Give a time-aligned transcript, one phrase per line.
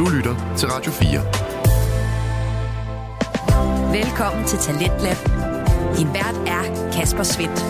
[0.00, 1.20] Du lytter til Radio 4.
[4.02, 5.16] Velkommen til Talentlab.
[5.98, 7.64] Din vært er Kasper Svendt.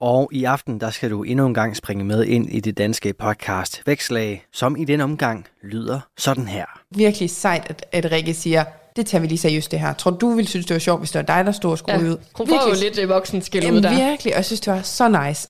[0.00, 3.12] Og i aften, der skal du endnu en gang springe med ind i det danske
[3.12, 6.64] podcast Vækslag, som i den omgang lyder sådan her.
[6.96, 8.64] Virkelig sejt, at, at Rikke siger,
[8.96, 9.92] det tager vi lige seriøst det her.
[9.92, 11.98] Tror du, ville synes, det var sjovt, hvis det var dig, der stod og skulle
[11.98, 12.16] Ja, ud?
[12.34, 14.08] hun får jo lidt øh, voksenskæld ud Jamen, der.
[14.10, 15.48] virkelig, og jeg synes, det var så nice.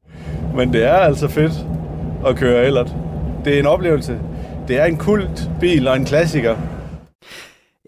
[0.54, 1.52] Men det er altså fedt
[2.26, 2.94] at køre ellert.
[3.44, 4.20] Det er en oplevelse.
[4.68, 6.56] Det er en kult bil og en klassiker.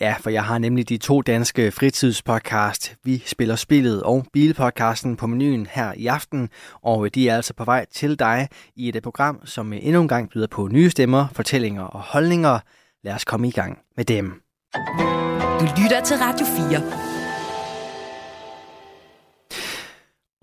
[0.01, 5.27] Ja, for jeg har nemlig de to danske fritidspodcast, Vi spiller spillet og Bilpodcasten på
[5.27, 6.49] menuen her i aften,
[6.83, 10.31] og de er altså på vej til dig i et program, som endnu en gang
[10.31, 12.59] byder på nye stemmer, fortællinger og holdninger.
[13.05, 14.43] Lad os komme i gang med dem.
[15.61, 17.14] Du lytter til Radio 4.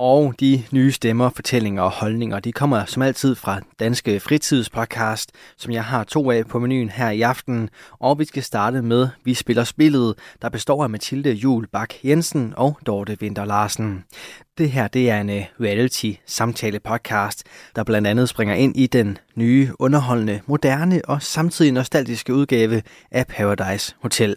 [0.04, 5.74] Og de nye stemmer, fortællinger og holdninger, de kommer som altid fra Danske Fritidspodcast, som
[5.74, 7.70] jeg har to af på menuen her i aften.
[8.00, 12.54] Og vi skal starte med Vi spiller spillet, der består af Mathilde Jul Bak Jensen
[12.58, 14.04] og Dorte Vinter Larsen.
[14.58, 17.44] Det her det er en øh, reality samtale podcast,
[17.76, 23.28] der blandt andet springer ind i den nye, underholdende, moderne og samtidig nostalgiske udgave af
[23.28, 24.36] Paradise Hotel.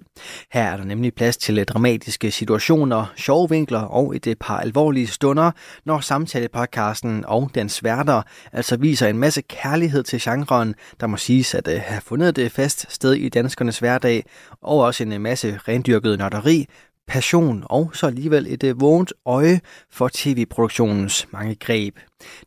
[0.53, 4.61] Her er der nemlig plads til øh, dramatiske situationer, sjove vinkler og et øh, par
[4.61, 5.51] alvorlige stunder,
[5.85, 11.55] når samtalepodcasten og dens værter altså viser en masse kærlighed til genren, der må siges
[11.55, 14.25] at have fundet et fast sted i danskernes hverdag,
[14.63, 16.67] og også en masse rendyrket nørderi,
[17.07, 19.61] passion og så alligevel et øh, vågent øje
[19.91, 21.97] for tv-produktionens mange greb.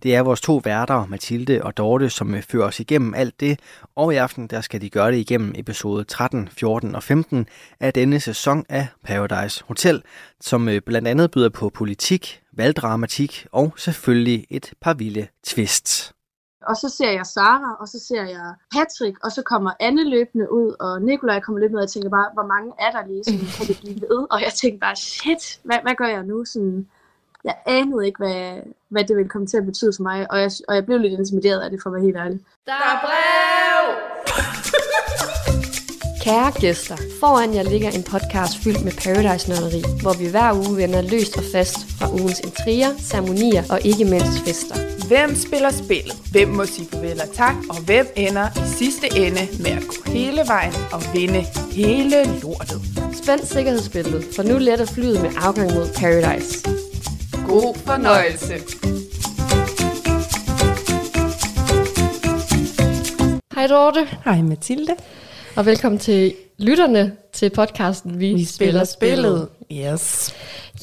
[0.04, 3.60] Det er vores to værter, Mathilde og Dorte, som øh, fører os igennem alt det,
[3.96, 7.48] og i aften der skal de gøre det igennem episode 13, 14 og 15
[7.80, 10.02] af denne sæson af Paradise Hotel,
[10.42, 16.17] som øh, blandt andet byder på politik, valgdramatik og selvfølgelig et par vilde twists.
[16.62, 20.52] Og så ser jeg Sara, og så ser jeg Patrick, og så kommer Anne løbende
[20.52, 23.24] ud, og Nikolaj kommer løbende ud, og jeg tænker bare, hvor mange er der lige,
[23.24, 24.28] sådan, kan det blive ved?
[24.32, 26.46] Og jeg tænkte bare, shit, hvad, hvad gør jeg nu?
[26.46, 26.88] Sådan,
[27.44, 30.52] jeg anede ikke, hvad, hvad det ville komme til at betyde for mig, og jeg,
[30.68, 32.40] og jeg blev lidt intimideret af det, for at være helt ærlig.
[32.66, 33.47] Der er brev!
[36.28, 41.02] Kære gæster, foran jer ligger en podcast fyldt med Paradise-nørderi, hvor vi hver uge vender
[41.02, 44.76] løst og fast fra ugens intriger, ceremonier og ikke mindst fester.
[45.08, 46.16] Hvem spiller spillet?
[46.32, 47.56] Hvem må sige farvel og tak?
[47.70, 52.82] Og hvem ender i sidste ende med at gå hele vejen og vinde hele lortet?
[53.24, 56.54] Spænd sikkerhedsbæltet, for nu letter flyet med afgang mod Paradise.
[57.48, 58.56] God fornøjelse.
[63.56, 64.96] Hej Dorte, Hej Mathilde.
[65.58, 69.48] Og velkommen til lytterne til podcasten Vi, Vi spiller spillet.
[69.72, 70.34] Yes.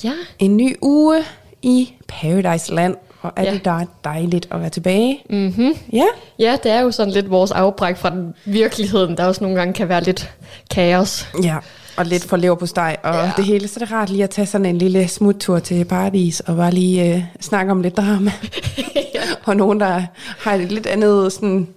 [0.05, 1.23] Ja, En ny uge
[1.63, 2.97] i Paradise Land.
[3.23, 3.53] Og er Ja.
[3.53, 5.19] det da dejligt at være tilbage?
[5.31, 5.73] mm-hmm.
[5.93, 6.05] Ja.
[6.39, 9.75] ja, det er jo sådan lidt vores afbræk fra den virkeligheden, der også nogle gange
[9.75, 10.31] kan være lidt
[10.71, 11.29] kaos.
[11.43, 11.57] Ja,
[11.97, 13.31] og lidt for lever på steg og Ja.
[13.37, 13.69] det hele.
[13.69, 16.71] Så er det rart lige at tage sådan en lille smuttur til Paradis og bare
[16.71, 18.33] lige øh, snakke om lidt drama.
[19.15, 19.21] ja.
[19.45, 20.03] Og nogen, der
[20.39, 21.69] har et lidt andet, sådan,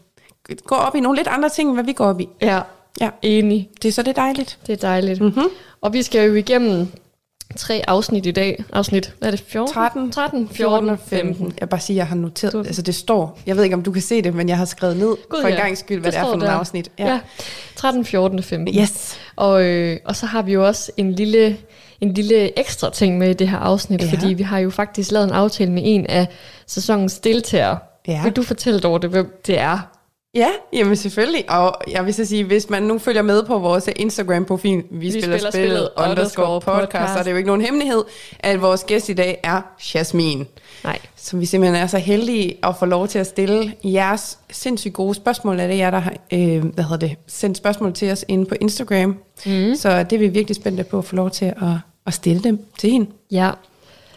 [0.68, 2.28] går op i nogle lidt andre ting, end hvad vi går op i.
[2.42, 2.60] Ja,
[3.02, 3.70] Ja, enig.
[3.82, 4.58] det er så det er dejligt.
[4.68, 5.20] Det er dejligt.
[5.22, 5.30] Mhm.
[5.30, 5.50] Mm-hmm.
[5.82, 6.88] Og vi skal jo igennem
[7.58, 8.64] tre afsnit i dag.
[8.74, 9.44] Afsnit, hvad er det?
[9.48, 9.74] 14?
[9.74, 11.54] 13, 13, 14 og 15.
[11.60, 13.92] Jeg bare siger, jeg har noteret, Du- altså det står, jeg ved ikke, om du
[13.92, 15.60] kan se det, men jeg har skrevet ned Gud, for en ja.
[15.60, 16.60] gang skyld, hvad det, er står for nogle der.
[16.60, 16.92] afsnit.
[17.00, 17.08] Ja.
[17.08, 17.20] ja.
[17.76, 18.76] 13, 14 og 15.
[18.82, 19.18] Yes.
[19.36, 21.58] Og, øh, og så har vi jo også en lille,
[22.02, 24.10] en lille ekstra ting med i det her afsnit, ja.
[24.12, 26.28] fordi vi har jo faktisk lavet en aftale med en af
[26.68, 27.78] sæsonens deltagere.
[28.08, 28.24] Ja.
[28.24, 29.80] Vil du fortælle, Dorte, hvem det er?
[30.36, 31.52] Ja, jamen selvfølgelig.
[31.52, 35.12] Og jeg vil så sige, hvis man nu følger med på vores Instagram-profil, vi, vi
[35.12, 37.14] spiller, spiller spillet spillet underscore podcast, podcast.
[37.14, 38.04] så er det jo ikke nogen hemmelighed,
[38.40, 39.62] at vores gæst i dag er
[39.96, 40.48] Jasmin.
[40.84, 41.00] Nej.
[41.16, 45.16] Som vi simpelthen er så heldige at få lov til at stille jeres sindssygt gode
[45.16, 45.60] spørgsmål.
[45.60, 48.56] Er det jer, der har øh, hvad hedder det, sendt spørgsmål til os inde på
[48.62, 49.10] Instagram.
[49.46, 49.76] Mm.
[49.76, 51.54] Så det er vi virkelig spændte på at få lov til at,
[52.06, 53.08] at stille dem til hende.
[53.32, 53.52] Ja.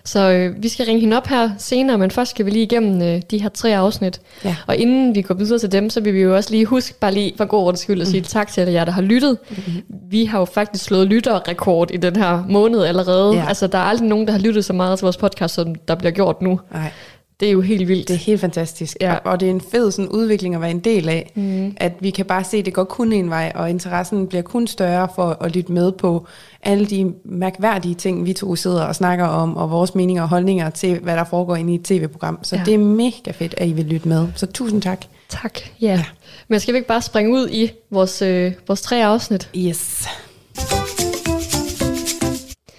[0.05, 3.03] Så øh, vi skal ringe hende op her senere, men først skal vi lige igennem
[3.03, 4.21] øh, de her tre afsnit.
[4.45, 4.57] Ja.
[4.67, 7.15] Og inden vi går videre til dem, så vil vi jo også lige huske, bare
[7.15, 9.39] lige for god ordens skyld, at sige tak til alle jer, der har lyttet.
[9.51, 9.83] Mm-hmm.
[10.11, 13.35] Vi har jo faktisk slået lytterrekord i den her måned allerede.
[13.35, 13.45] Ja.
[13.49, 15.95] Altså, der er aldrig nogen, der har lyttet så meget til vores podcast, som der
[15.95, 16.61] bliver gjort nu.
[16.73, 16.93] Nej.
[17.41, 18.09] Det er jo helt vildt.
[18.09, 18.97] Det er helt fantastisk.
[19.01, 19.15] Ja.
[19.15, 21.33] Og, og det er en fed sådan, udvikling at være en del af.
[21.35, 21.77] Mm.
[21.77, 24.67] At vi kan bare se, at det går kun en vej, og interessen bliver kun
[24.67, 26.27] større for at lytte med på
[26.63, 30.71] alle de mærkværdige ting, vi to sidder og snakker om, og vores meninger og holdninger
[30.71, 32.39] til, hvad der foregår inde i et tv-program.
[32.43, 32.63] Så ja.
[32.65, 34.29] det er mega fedt, at I vil lytte med.
[34.35, 35.05] Så tusind tak.
[35.29, 35.59] Tak.
[35.81, 35.87] Ja.
[35.87, 36.05] ja.
[36.49, 39.51] Men skal vi ikke bare springe ud i vores, øh, vores tre afsnit?
[39.57, 40.07] Yes.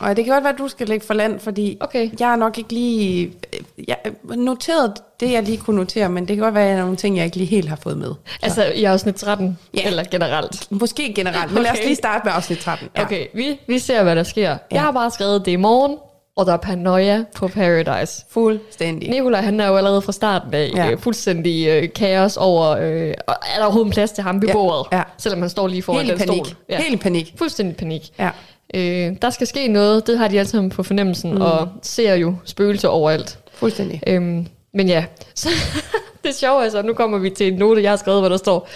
[0.01, 2.09] Og det kan godt være, at du skal lægge for land, fordi Okay.
[2.19, 3.25] jeg er nok ikke lige...
[3.53, 3.98] øh, Jeg
[4.36, 6.95] noteret det, jeg lige kunne notere, men det kan godt være, at der er nogle
[6.98, 8.12] ting, jeg ikke lige helt har fået med.
[8.42, 9.81] Altså i afsnit 13, Ja.
[9.88, 10.68] eller generelt?
[10.71, 11.86] Måske generelt, men lad os Okay.
[11.88, 12.89] lige starte med afsnit 13.
[12.98, 13.01] Ja.
[13.03, 14.57] Okay, vi, vi ser, hvad der sker.
[14.71, 15.98] Jeg har bare skrevet, det i morgen,
[16.36, 18.25] og der er paranoia på Paradise.
[18.30, 19.09] Fuldstændig.
[19.09, 20.86] Nikolaj, han er jo allerede fra starten af Ja.
[20.88, 20.95] ja.
[20.95, 24.88] fuldstændig øh, kaos over, øh, og er der overhovedet plads til ham ved Ja, bordet?
[24.92, 25.04] ja.
[25.18, 26.45] Selvom han står lige foran Helt den panik.
[26.45, 26.56] stol.
[26.69, 26.81] Ja.
[26.81, 27.33] Helt panik.
[27.38, 28.01] Fuldstændig panik.
[28.19, 28.30] Ja.
[28.73, 31.41] Øh, der skal ske noget, det har de alle sammen på fornemmelsen, mm.
[31.41, 33.39] og ser jo spøgelser overalt.
[33.53, 34.01] Fuldstændig.
[34.07, 35.50] Øhm, men ja, så
[36.23, 38.38] det sjove er så, nu kommer vi til en note, jeg har skrevet, hvor der
[38.38, 38.68] står,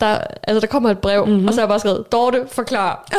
[0.00, 1.32] der, altså der kommer et brev, Mhm.
[1.32, 1.48] mm-hmm.
[1.48, 3.08] og så har jeg bare skrevet, Dorte, forklar.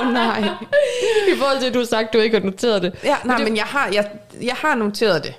[0.00, 0.38] Åh oh, nej.
[1.34, 2.92] I forhold til, at du har sagt, du ikke har noteret det.
[3.04, 4.08] Ja, nej, det- men jeg har, jeg,
[4.42, 5.34] jeg har noteret det.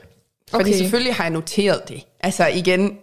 [0.52, 0.78] Fordi Okay.
[0.78, 2.04] selvfølgelig har jeg noteret det.
[2.20, 2.98] Altså igen,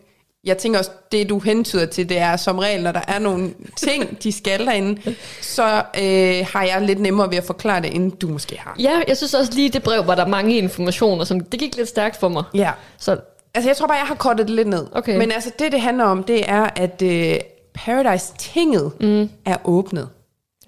[0.45, 3.55] jeg tænker også, det du hentyder til, det er som regel, når der er nogle
[3.77, 8.13] ting, de skal derinde, så øh, har jeg lidt nemmere ved at forklare det, end
[8.13, 8.77] du måske har.
[8.79, 11.89] Ja, jeg synes også lige, det brev var der mange informationer, som det gik lidt
[11.89, 12.45] stærkt for mig.
[12.55, 12.71] Ja.
[12.99, 13.17] Så
[13.55, 14.87] Altså jeg tror bare, jeg har kortet det lidt ned.
[14.93, 15.19] Okay.
[15.19, 17.37] Men altså det, det handler om, det er, at øh,
[17.75, 19.31] Paradise-tinget mm.
[19.45, 20.09] er åbnet.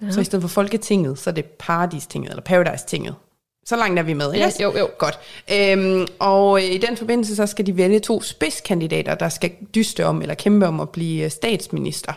[0.01, 0.11] Ja.
[0.11, 3.15] Så i stedet for Folketinget, så er det Paradis-tinget, eller Paradise-tinget.
[3.65, 4.45] Så langt er vi med, ikke?
[4.59, 4.89] Ja, jo, jo.
[4.97, 5.19] Godt.
[5.51, 10.05] Øhm, og øh, i den forbindelse, så skal de vælge to spidskandidater, der skal dyste
[10.05, 12.13] om, eller kæmpe om at blive øh, statsminister.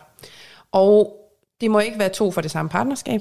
[0.72, 1.16] Og
[1.60, 3.20] det må ikke være to fra det samme partnerskab.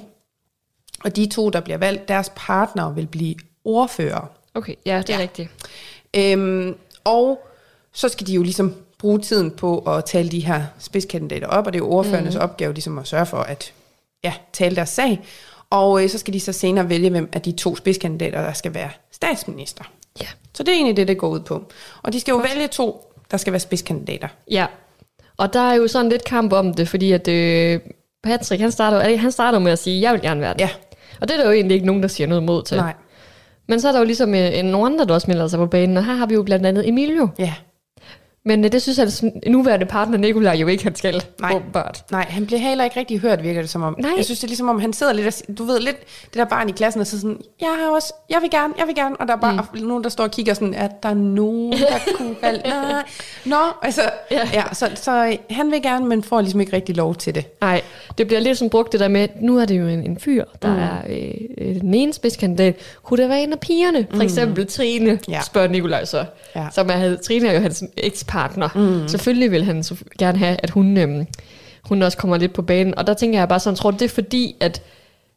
[1.03, 4.31] Og de to, der bliver valgt, deres partner vil blive ordfører.
[4.53, 5.21] okay, ja, det er ja.
[5.21, 5.49] rigtigt.
[6.15, 7.47] Øhm, og
[7.93, 11.73] så skal de jo ligesom bruge tiden på at tale de her spidskandidater op, og
[11.73, 12.41] det er jo ordførernes mm.
[12.41, 13.73] opgave ligesom at sørge for at
[14.23, 15.21] ja, tale deres sag.
[15.75, 18.73] Og øh, så skal de så senere vælge, hvem af de to spidskandidater, der skal
[18.73, 19.83] være statsminister.
[20.21, 20.27] Ja.
[20.53, 21.63] Så det er egentlig det, det går ud på.
[22.03, 24.27] Og de skal jo vælge to, der skal være spidskandidater.
[24.51, 24.65] Ja,
[25.37, 27.79] og der er jo sådan lidt kamp om det, fordi at øh,
[28.23, 30.59] Patrick, han starter, er han starter med at sige, jeg vil gerne være det.
[30.61, 30.69] Ja.
[31.21, 32.77] Og det er der jo egentlig ikke nogen, der siger noget mod til.
[32.77, 32.93] Nej.
[33.67, 35.65] Men så er der jo ligesom øh, en- nogle andre, der også melder sig på
[35.65, 37.29] banen, og her har vi jo blandt andet Emilio.
[37.39, 37.53] Ja.
[38.47, 41.53] Men øh, det synes jeg, at nuværende partner Nikolaj jo ikke, han skal, Nej.
[41.55, 42.03] åbenbart.
[42.11, 43.95] Nej, han bliver heller ikke rigtig hørt, virker det som om.
[43.99, 44.11] Nej.
[44.17, 46.45] Jeg synes, det er ligesom om, han sidder lidt, og, du ved lidt, det der
[46.45, 49.15] barn i klassen, og så sådan, jeg har også, jeg vil gerne, jeg vil gerne,
[49.15, 49.79] og der er bare mm.
[49.87, 51.87] nogen, der står og kigger sådan, at der er nogen, der
[52.17, 53.03] kunne have, nej,
[53.45, 54.01] nå, altså,
[54.31, 54.63] ja, Ja.
[54.73, 57.59] så, så øh, han vil gerne, men får ligesom ikke rigtig lov til det.
[57.61, 57.81] Nej,
[58.17, 60.43] det bliver lidt som brugt det der med, nu er det jo en, en fyr,
[60.61, 60.79] der mm.
[60.79, 62.75] er øh, øh, den ene spidskandidat.
[63.03, 64.07] Kunne det være en af pigerne?
[64.13, 65.19] For eksempel Trine, Mm.
[65.27, 65.33] Ja.
[65.33, 65.41] ja.
[65.41, 66.25] spørger Nikolaj så.
[66.55, 66.67] Ja.
[66.71, 68.69] Som er, Trine er jo hans ekspartner.
[68.75, 69.07] Mm.
[69.07, 71.25] Selvfølgelig vil han så gerne have, at hun, øhm,
[71.83, 72.97] hun også kommer lidt på banen.
[72.97, 74.81] Og der tænker jeg bare sådan, tror det er fordi, at,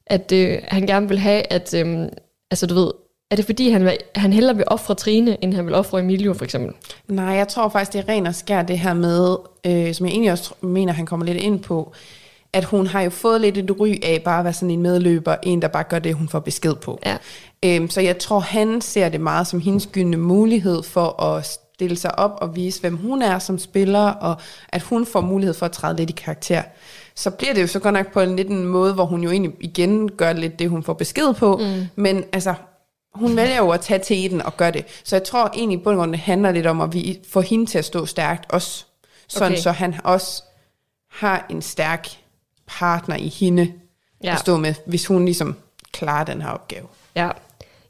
[0.07, 2.09] at øh, han gerne vil have, at, øhm,
[2.51, 2.91] altså du ved,
[3.31, 6.35] er det fordi, han, vil, han hellere vil ofre Trine, end han vil ofre Emilio
[6.35, 6.73] for eksempel?
[7.09, 9.37] Nej, jeg tror faktisk, det er ren og skær det her med,
[9.67, 11.93] øh, som jeg egentlig også mener, han kommer lidt ind på,
[12.53, 15.37] at hun har jo fået lidt et ry af bare at være sådan en medløber,
[15.43, 16.99] en der bare gør det, hun får besked på.
[17.07, 17.17] Ja.
[17.65, 21.97] Øhm, så jeg tror, han ser det meget som hendes gyldne mulighed for at stille
[21.97, 24.37] sig op og vise, hvem hun er som spiller, og
[24.69, 26.63] at hun får mulighed for at træde lidt i karakter.
[27.15, 29.31] Så bliver det jo så godt nok på en lidt en måde, hvor hun jo
[29.31, 31.87] egentlig igen gør lidt det, hun får besked på, mm.
[31.97, 32.55] men altså,
[33.15, 34.85] hun vælger jo at tage teten og gøre det.
[35.05, 37.79] Så jeg tror egentlig, på grund det handler lidt om at vi få hende til
[37.79, 38.85] at stå stærkt også.
[39.29, 39.63] Sådan Okay.
[39.63, 40.43] så han også
[41.11, 42.09] har en stærk
[42.69, 43.73] partner i hende
[44.25, 44.33] ja.
[44.33, 45.57] At stå med, hvis hun ligesom
[45.93, 46.87] klarer den her opgave.
[47.17, 47.29] Ja.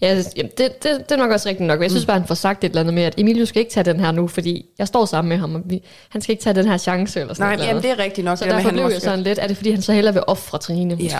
[0.00, 1.78] Ja, det, det, det, er nok også rigtigt nok.
[1.78, 3.72] Men Jeg synes bare, han får sagt et eller andet med, at Emilio skal ikke
[3.72, 6.42] tage den her nu, fordi jeg står sammen med ham, og vi, han skal ikke
[6.42, 7.68] tage den her chance eller sådan Nej, noget.
[7.68, 8.38] jamen, det er rigtigt nok.
[8.38, 10.58] Så det derfor blev jeg sådan lidt, er det fordi, han så hellere vil ofre
[10.58, 11.18] Trine, Ja.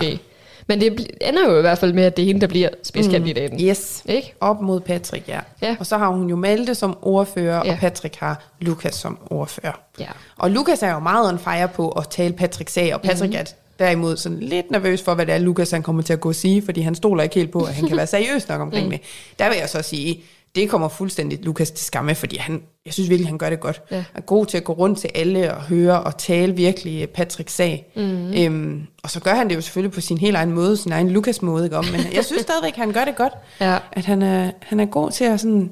[0.69, 3.57] Men det ender jo i hvert fald med, at det er hende, der bliver spidskandidaten.
[3.57, 3.63] Mm.
[3.63, 4.33] Yes, Ikke?
[4.41, 5.39] op mod Patrick, ja.
[5.61, 5.75] Ja.
[5.79, 7.71] Og så har hun jo Malte som ordfører, Ja.
[7.71, 9.79] og Patrick har Lukas som ordfører.
[9.99, 10.07] Ja.
[10.37, 13.39] Og Lukas er jo meget on fire på at tale Patricks sag, og Patrick mm.
[13.39, 13.43] er
[13.79, 16.35] derimod sådan lidt nervøs for, hvad det er, Lukas han kommer til at gå og
[16.35, 18.91] sige, fordi han stoler ikke helt på, at han kan være seriøs nok omkring mm.
[18.91, 19.01] det.
[19.39, 20.23] Der vil jeg så sige,
[20.55, 23.81] det kommer fuldstændig Lukas til skamme, fordi han, jeg synes virkelig, han gør det godt.
[23.91, 23.95] Ja.
[23.95, 27.07] Han er god til at gå rundt til alle og høre og tale virkelig øh,
[27.07, 27.91] Patricks sag.
[27.95, 28.33] Mm.
[28.33, 31.09] Øhm, og så gør han det jo selvfølgelig på sin helt egen måde, sin egen
[31.09, 31.85] Lukas-måde, ikke om?
[31.85, 33.33] Men jeg synes stadigvæk, han gør det godt.
[33.61, 33.77] Ja.
[33.91, 35.71] At han er, han er god til at, sådan,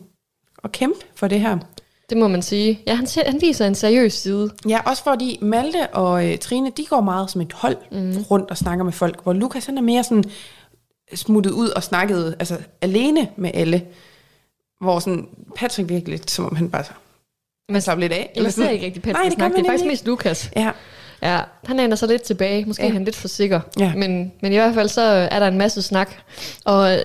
[0.64, 1.58] at kæmpe for det her.
[2.10, 2.82] Det må man sige.
[2.88, 4.50] Ja, han, han viser en seriøs side.
[4.70, 8.24] Ja, også fordi Malte og øh, Trine, de går meget som et hold mm.
[8.32, 10.24] rundt og snakker med folk, hvor Lukas han er mere sådan
[11.16, 13.86] smuttet ud og snakket altså, alene med alle.
[14.82, 16.84] Hvor sådan Patrick virkelig lidt, som om han bare
[17.70, 18.32] man slapper lidt af.
[18.36, 19.54] Jeg ser ikke rigtig Patrick Nej, det snakke.
[19.54, 20.52] Det er man faktisk mest Lukas.
[20.56, 20.72] Ja,
[21.22, 22.66] Ja, han ændrer sig lidt tilbage.
[22.66, 22.90] Måske Ja.
[22.90, 23.60] er han lidt for sikker.
[23.80, 23.94] Ja.
[23.96, 26.12] Men, men i hvert fald så er der en masse snak.
[26.66, 26.98] Og øh,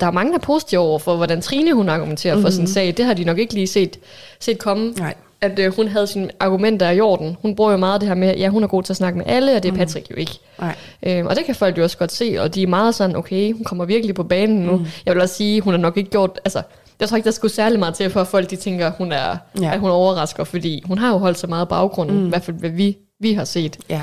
[0.00, 2.46] der er mange, der er positive over for, hvordan Trine hun argumenterer mm-hmm.
[2.46, 2.94] for sin sag.
[2.96, 3.98] Det har de nok ikke lige set,
[4.40, 4.90] set komme.
[4.92, 5.14] nej.
[5.40, 7.36] at øh, hun havde sine argumenter i orden.
[7.42, 9.26] Hun bruger jo meget det her med, ja, hun er god til at snakke med
[9.28, 10.38] alle, og det er Patrick jo ikke.
[10.60, 10.76] Nej.
[11.02, 13.52] Øhm, og det kan folk jo også godt se, og de er meget sådan, okay,
[13.52, 14.76] hun kommer virkelig på banen nu.
[14.76, 14.86] Mm.
[15.06, 16.62] Jeg vil også sige, hun har nok ikke gjort, altså,
[17.00, 19.36] jeg tror ikke, der skulle særlig meget til, for at folk de tænker, hun er,
[19.60, 19.72] Ja.
[19.74, 22.26] at hun overrasker, fordi hun har jo holdt så meget baggrunden, mm.
[22.26, 23.78] i hvert fald hvad vi, vi har set.
[23.88, 24.02] Ja.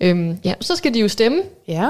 [0.00, 1.88] Øhm, ja, så skal de jo stemme, Ja.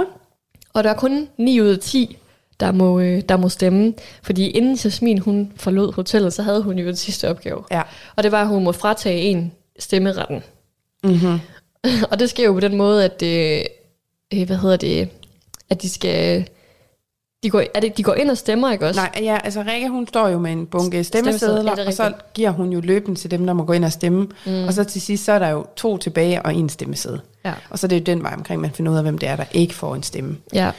[0.73, 2.17] og der er kun 9 ud af 10,
[2.61, 3.95] der må, øh, der må stemme.
[4.23, 7.65] Fordi inden Jasmin hun forlod hotellet, så havde hun jo den sidste opgave.
[7.71, 7.83] Ja.
[8.17, 10.43] Og det var, at hun må fratage en stemmeretten.
[11.05, 11.39] Mm-hmm.
[12.11, 13.65] og det sker jo på den måde, at, øh,
[14.35, 15.09] øh, hvad hedder det,
[15.71, 16.49] at de skal,
[17.45, 19.01] de går, er det, de går ind og stemmer, ikke også?
[19.01, 22.13] Nej, ja, altså Rikke, hun står jo med en bunke Stemmesedler, ja, er og så
[22.35, 24.29] giver hun jo løben til dem, der må gå ind og stemme.
[24.47, 24.65] Mm.
[24.65, 27.21] Og så til sidst, så er der jo to tilbage og en stemmeseddel.
[27.45, 27.53] Ja.
[27.71, 29.37] Og så er det jo den vej omkring, man finder ud af, hvem det er,
[29.37, 30.37] der ikke får en stemme.
[30.53, 30.71] Ja.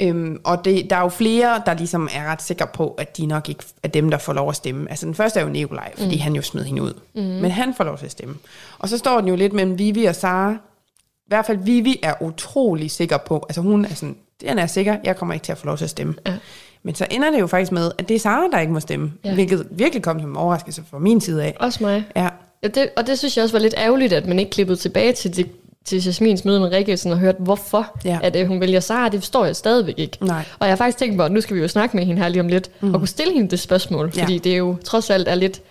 [0.00, 3.26] Øhm, og det, der er jo flere, der ligesom er ret sikre på, at de
[3.26, 4.90] nok ikke er dem, der får lov at stemme.
[4.90, 6.20] Altså den første er jo Nikolaj, fordi mm.
[6.20, 6.92] han jo smed hende ud.
[7.14, 7.22] Mm.
[7.22, 8.34] Men han får lov til at stemme.
[8.78, 10.52] Og så står den jo lidt mellem Vivi og Sara.
[10.52, 14.96] I hvert fald Vivi er utrolig sikker på, altså hun er sådan, den er sikker,
[15.04, 16.14] jeg kommer ikke til at få lov til at stemme.
[16.26, 16.34] Ja.
[16.82, 19.12] Men så ender det jo faktisk med, at det er Sara, der ikke må stemme.
[19.24, 19.28] Ja.
[19.28, 19.34] Ja.
[19.34, 21.56] Hvilket virkelig kom som en overraskelse fra min side af.
[21.60, 22.04] Også mig.
[22.16, 22.28] Ja,
[22.62, 25.12] Ja, det, og det synes jeg også var lidt ærgerligt, at man ikke klippede tilbage
[25.12, 25.48] til, det,
[25.84, 28.18] til Jasmins møde med Rikke, sådan og hørte, hvorfor Ja.
[28.22, 29.08] at, øh, hun vælger Sara.
[29.08, 30.18] Det forstår jeg stadigvæk ikke.
[30.24, 30.44] Nej.
[30.58, 32.28] Og jeg har faktisk tænkt på, at nu skal vi jo snakke med hende her
[32.28, 32.94] lige om lidt, mm.
[32.94, 34.22] og kunne stille hende det spørgsmål, Ja.
[34.22, 35.62] fordi det er jo trods alt er lidt...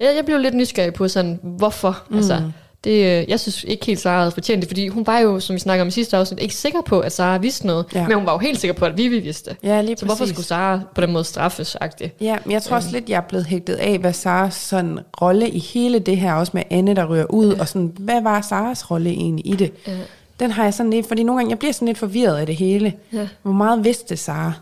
[0.00, 2.02] Ja, jeg blev lidt nysgerrig på sådan, hvorfor?
[2.10, 2.16] Mm.
[2.16, 2.42] Altså,
[2.84, 5.54] det, øh, jeg synes ikke helt, Sara havde fortjent det, fordi hun var jo, som
[5.54, 8.08] vi snakker om i sidste afsnit, ikke sikker på, at Sara vidste noget, Ja.
[8.08, 9.58] men hun var jo helt sikker på, at Vivi vidste det.
[9.62, 12.08] ja lige Så hvorfor skulle Sara på den måde straffes -agtigt?
[12.20, 15.48] Ja, men jeg tror også lidt, jeg er blevet hægtet af, hvad Saras sådan rolle
[15.50, 17.60] i hele det her, også med Anne, der ryger ud, ja.
[17.60, 19.72] og sådan, hvad var Saras rolle egentlig i det?
[19.86, 19.92] Ja.
[20.40, 22.56] Den har jeg sådan lidt, fordi nogle gange, jeg bliver sådan lidt forvirret af det
[22.56, 22.92] hele.
[23.12, 23.28] Ja.
[23.42, 24.52] Hvor meget vidste Sara?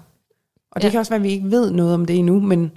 [0.72, 0.90] Og det ja.
[0.90, 2.72] kan også være, at vi ikke ved noget om det endnu, men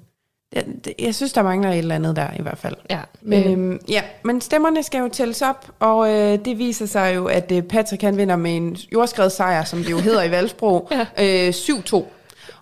[0.53, 0.65] jeg,
[0.99, 2.75] jeg synes, der mangler et eller andet der i hvert fald.
[2.89, 6.85] Ja, Men, øh, øhm, ja, men stemmerne skal jo tælles op, og øh, det viser
[6.85, 10.23] sig jo, at øh, Patrick han vinder med en jordskrevet sejr, som det jo hedder
[10.23, 10.87] i Valsbro,
[11.17, 11.47] ja.
[11.47, 12.03] øh, 7-2.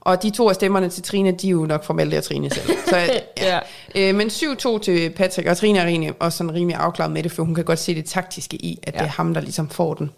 [0.05, 2.65] Og de to af stemmerne til Trine, de er jo nok Malte og Trine selv.
[2.88, 2.98] Så,
[3.41, 3.60] ja.
[3.95, 4.10] Ja.
[4.10, 7.31] Øh, men 7-2 til Patrick, og Trine er egentlig også sådan rimelig afklaret med det,
[7.31, 9.00] for hun kan godt se det taktiske i, at ja.
[9.00, 10.12] det er ham, der ligesom får den.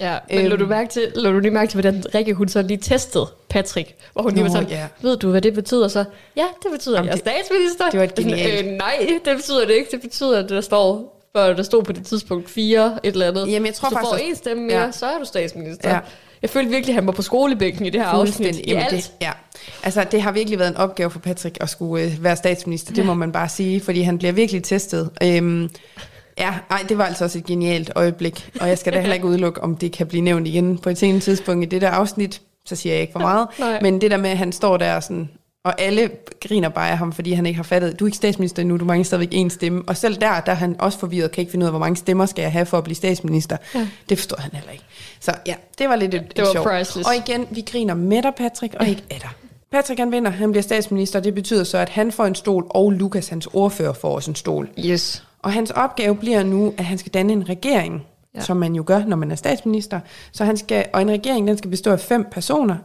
[0.00, 2.48] Ja, men øhm, lå, du mærke til, lå du lige mærke til, hvordan Rikke hun
[2.48, 4.86] så lige testede Patrick, hvor hun lige var sådan, ja.
[5.02, 6.04] ved du, hvad det betyder så?
[6.36, 7.90] Ja, det betyder, Jamen, jeg er statsminister.
[7.90, 8.66] det var et genialt.
[8.66, 9.90] Øh, nej, det betyder det ikke.
[9.90, 13.52] Det betyder, at der står, for der stod på det tidspunkt fire, et eller andet.
[13.52, 14.92] Jamen, jeg tror Hvis du faktisk får en stemme mere, Ja.
[14.92, 15.90] så er du statsminister.
[15.90, 15.98] Ja.
[16.42, 18.36] Jeg følte virkelig, at han var på skolebænken i det her afsnit.
[18.36, 18.68] Fuldstændig.
[18.68, 18.92] I Jamen, alt.
[18.92, 19.32] det, ja.
[19.82, 23.06] Altså, det har virkelig været en opgave for Patrick at skulle øh, være statsminister, det
[23.06, 25.10] må man bare sige, fordi han bliver virkelig testet.
[25.22, 25.70] Øhm,
[26.38, 29.26] ja, ej, det var altså også et genialt øjeblik, og jeg skal da heller ikke
[29.26, 32.42] udelukke, om det kan blive nævnt igen på et senere tidspunkt i det der afsnit,
[32.66, 33.78] så siger jeg ikke for meget, Nej.
[33.82, 35.28] men det der med, at han står der sådan,
[35.66, 38.62] og alle griner bare af ham, fordi han ikke har fattet, du er ikke statsminister
[38.62, 39.82] endnu, du mangler stadigvæk én stemme.
[39.86, 41.96] Og selv der, der er han også forvirret, kan ikke finde ud af, hvor mange
[41.96, 43.56] stemmer skal jeg have for at blive statsminister.
[43.74, 43.88] Ja.
[44.08, 44.84] Det forstår han heller ikke.
[45.20, 46.66] Så ja, det var lidt et, Det var et sjovt.
[46.68, 47.08] priceless.
[47.08, 49.30] Og igen, vi griner med dig, Patrick, og ikke af dig.
[49.72, 52.90] Patrick han vinder, han bliver statsminister, det betyder så, at han får en stol, og
[52.90, 54.68] Lukas, hans ordfører, får også en stol.
[54.84, 55.24] Yes.
[55.42, 58.40] Og hans opgave bliver nu, at han skal danne en regering, ja.
[58.40, 60.00] som man jo gør, når man er statsminister.
[60.32, 62.76] Så han skal, og en regering, den skal bestå af fem personer,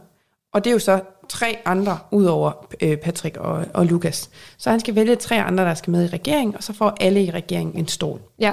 [0.54, 4.30] og det er jo så tre andre, udover øh, Patrick og, og Lukas.
[4.58, 7.24] Så han skal vælge tre andre, der skal med i regeringen, og så får alle
[7.24, 8.20] i regeringen en stol.
[8.40, 8.52] Ja.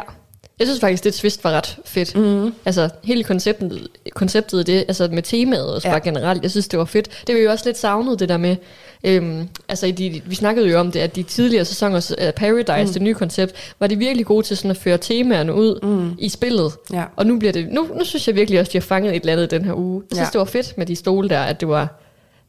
[0.59, 2.15] Jeg synes faktisk, det twist var ret fedt.
[2.15, 2.53] Mm.
[2.65, 5.93] Altså, hele konceptet, konceptet det, altså med temaet også ja.
[5.93, 7.23] Bare generelt, jeg synes, det var fedt.
[7.27, 8.55] Det var jo også lidt savnet, det der med,
[9.03, 12.85] øhm, altså i de, vi snakkede jo om det, at de tidligere sæsoner af Paradise,
[12.85, 12.93] mm.
[12.93, 16.15] det nye koncept, var de virkelig gode til sådan at føre temaerne ud mm.
[16.19, 16.71] i spillet.
[16.93, 17.03] Ja.
[17.15, 19.33] Og nu bliver det, nu, nu synes jeg virkelig også, de har fanget et eller
[19.33, 20.03] andet den her uge.
[20.09, 20.31] Jeg synes, Ja.
[20.31, 21.99] det var fedt med de stole der, at det var,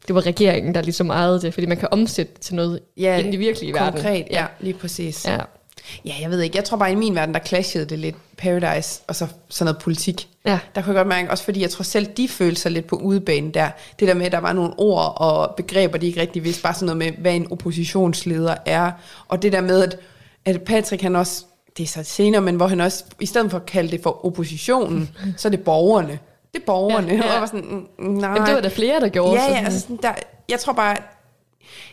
[0.06, 3.16] det var regeringen, der ligesom ejede det, fordi man kan omsætte det til noget Ja,
[3.16, 3.92] i den virkelige verden.
[3.92, 5.26] Konkret, ja, lige præcis.
[5.26, 5.38] Ja.
[6.04, 6.56] Ja, jeg ved ikke.
[6.56, 9.82] Jeg tror bare, i min verden, der clashede det lidt Paradise, og så sådan noget
[9.82, 10.28] politik.
[10.46, 10.58] Ja.
[10.74, 12.96] Der kunne jeg godt mærke, også fordi jeg tror selv, de følte sig lidt på
[12.96, 13.70] udebane der.
[14.00, 16.62] Det der med, at der var nogle ord og begreber, de ikke rigtig vidste.
[16.62, 18.92] Bare sådan noget med, hvad en oppositionsleder er.
[19.28, 19.98] Og det der med, at,
[20.44, 21.44] at Patrick han også,
[21.76, 24.26] det er så senere, men hvor han også, i stedet for at kalde det for
[24.26, 26.18] oppositionen, så er det borgerne.
[26.52, 27.08] Det er borgerne.
[27.08, 27.22] Ja, ja.
[27.22, 28.30] Og jeg var sådan, "Mm, nej.
[28.30, 29.32] Jamen, det var der flere, der gjorde.
[29.42, 30.12] Ja, så- ja, altså sådan der,
[30.48, 30.96] jeg tror bare,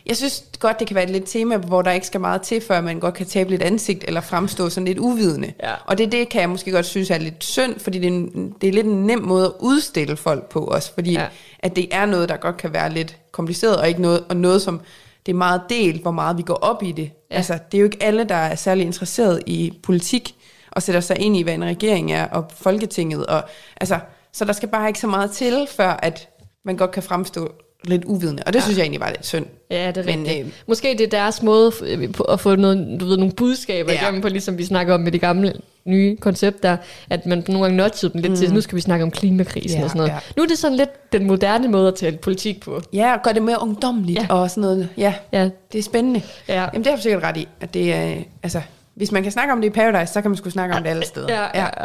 [0.06, 2.60] jeg synes godt, det kan være et lidt tema, hvor der ikke skal meget til,
[2.60, 5.52] før man godt kan tabe lidt ansigt, eller fremstå sådan lidt uvidende.
[5.62, 5.72] Ja.
[5.86, 8.54] Og det, det kan jeg måske godt synes er lidt synd, fordi det er, en,
[8.60, 11.26] det er lidt en nem måde at udstille folk på også, fordi Ja.
[11.58, 14.62] at det er noget, der godt kan være lidt kompliceret, og ikke noget, og noget
[14.62, 14.80] som,
[15.26, 17.10] det er meget delt, hvor meget vi går op i det.
[17.30, 17.36] Ja.
[17.36, 20.34] Altså, det er jo ikke alle, der er særlig interesseret i politik,
[20.72, 23.42] og sætter sig ind i, hvad en regering er, og Folketinget, og
[23.76, 23.98] altså,
[24.32, 26.28] så der skal bare ikke så meget til, før at
[26.64, 27.52] man godt kan fremstå
[27.84, 28.42] lidt uvidende.
[28.46, 28.64] Og det ja.
[28.64, 29.46] synes jeg egentlig var lidt synd.
[29.70, 30.46] Ja, det er Men, rigtigt.
[30.46, 34.02] øh, Måske det er deres måde øh, at få noget, du ved, nogle budskaber Ja.
[34.02, 35.52] igennem på, ligesom vi snakker om med det gamle
[35.84, 36.76] nye koncept der,
[37.10, 38.36] at man nogle gange notchede dem lidt mm.
[38.38, 40.10] til, nu skal vi snakke om klimakrisen Ja, og sådan noget.
[40.12, 40.18] ja.
[40.36, 42.80] Nu er det sådan lidt den moderne måde at tale politik på.
[42.92, 44.26] Ja, og gør det mere ungdomligt ja.
[44.30, 44.88] Og sådan noget.
[44.96, 46.22] Ja, Ja, det er spændende.
[46.48, 46.60] ja.
[46.62, 47.48] Jamen, det har du sikkert ret i.
[47.60, 48.60] At det er, altså,
[48.98, 50.90] hvis man kan snakke om det i Paradise, så kan man sgu snakke om det
[50.90, 51.26] alle steder.
[51.34, 51.64] Ja, ja.
[51.80, 51.84] ja.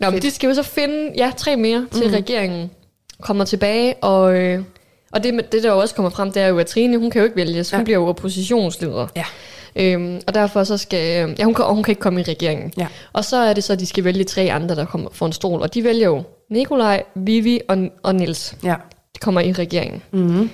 [0.00, 2.12] Nå, men de skal jo så finde ja, tre mere til mm.
[2.12, 2.70] regeringen
[3.22, 4.62] kommer tilbage, og, øh,
[5.12, 7.18] og det, det, der jo også kommer frem, det er jo, at Trine, hun kan
[7.18, 7.70] jo ikke vælges.
[7.70, 7.84] Hun Ja.
[7.84, 9.06] bliver jo oppositionsleder.
[9.16, 9.24] Ja.
[9.76, 12.72] Øhm, og derfor så skal, ja, hun kan, hun kan ikke komme i regeringen.
[12.78, 12.86] Ja.
[13.12, 15.32] Og så er det så, at de skal vælge tre andre, der kommer for en
[15.32, 15.62] stol.
[15.62, 18.56] Og de vælger jo Nikolaj, Vivi og, og Nils.
[18.64, 18.74] Ja.
[19.14, 20.02] De kommer i regeringen.
[20.12, 20.50] Mm-hmm.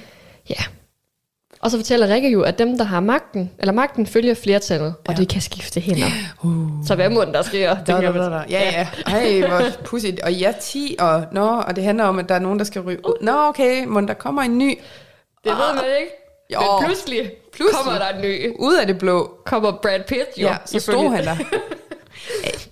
[0.51, 0.65] Ja.
[1.65, 5.15] Og så fortæller Rikke jo, at dem, der har magten, eller magten følger flertallet, og
[5.15, 5.21] Ja.
[5.21, 6.07] det kan skifte hænder.
[6.43, 6.87] Uh.
[6.87, 7.77] Så hvad må der sker?
[7.87, 8.43] Da, da, da, da.
[8.51, 8.89] Ja, ja.
[9.07, 10.21] Ej, hvor pudsigt.
[10.21, 12.83] Og er 10, og, nå, og det handler om, at der er nogen, der skal
[12.83, 13.15] ryge ud.
[13.21, 14.79] Nå, okay, men der kommer en ny
[15.45, 16.13] Det ved man ikke.
[16.55, 16.59] Jo.
[16.61, 17.31] Men Pludselig.
[17.53, 18.55] pludselig kommer der en ny.
[18.59, 19.31] ud af det blå.
[19.47, 20.47] Kommer Brad Pitt jo.
[20.47, 21.37] Ja, så stod han der.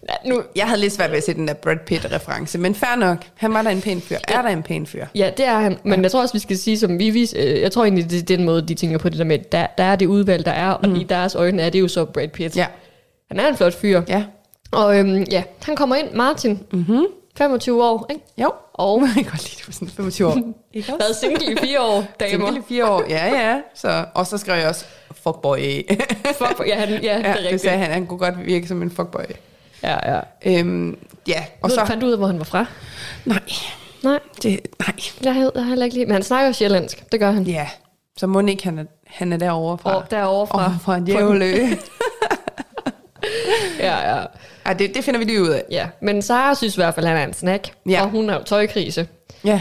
[0.09, 2.97] Ja, nu, Jeg havde lidt svært ved at se den der Brad Pitt-reference, men fair
[2.97, 3.19] nok.
[3.35, 4.17] Han var da en pæn fyr.
[4.29, 5.07] Er der en pæn fyr?
[5.15, 5.79] ja, det er han.
[5.85, 8.37] Men jeg tror også, vi skal sige, som vi øh, jeg tror egentlig, det er
[8.37, 10.71] den måde, de tænker på det der med, der, der er det udvalg, der er,
[10.71, 12.57] og i deres øjne er det jo så Brad Pitt.
[12.57, 12.67] Ja.
[13.29, 14.03] Han er en flot fyr.
[14.09, 14.25] Ja.
[14.73, 17.05] Og øhm, ja, han kommer ind, Martin, Mm-hmm.
[17.39, 18.25] 25 år, ikke?
[18.39, 18.51] Jo.
[18.75, 20.37] Og Jeg kan godt lide, det var sådan 25 år.
[20.73, 22.47] Ikke været single i fire år, damer.
[22.47, 23.05] Single i fire år.
[23.09, 23.61] Ja, ja.
[23.75, 24.85] Så, og så skrev jeg også,
[25.23, 25.59] fuckboy.
[26.39, 27.61] Fuck, ja, han, ja, ja, det er ja, det rigtigt.
[27.63, 27.91] sagde han.
[27.93, 29.23] Han kunne godt virke som en fuckboy.
[29.83, 30.21] Ja, ja.
[30.47, 30.99] Øhm,
[31.29, 32.67] ja, og Og så fandt du ud af, hvor han var fra?
[33.25, 33.39] Nej,
[34.03, 34.97] Nej, det, nej.
[35.25, 36.07] jeg har jeg har heller ikke lige.
[36.07, 37.13] Men han snakker sjællandsk.
[37.13, 37.43] Det gør han.
[37.43, 37.69] Ja,
[38.17, 39.97] så må ikke, han er, han er derovre fra.
[39.97, 40.65] Og derovre fra.
[40.65, 41.55] Og fra en djævlø.
[43.79, 44.25] Ja, ja.
[44.67, 45.65] Ej, det, det finder vi lige ud af.
[45.71, 47.73] Ja, men Sara synes i hvert fald, at han er en snack.
[47.89, 48.03] Ja.
[48.03, 49.09] Og hun har jo tøjkrise.
[49.45, 49.61] Ja.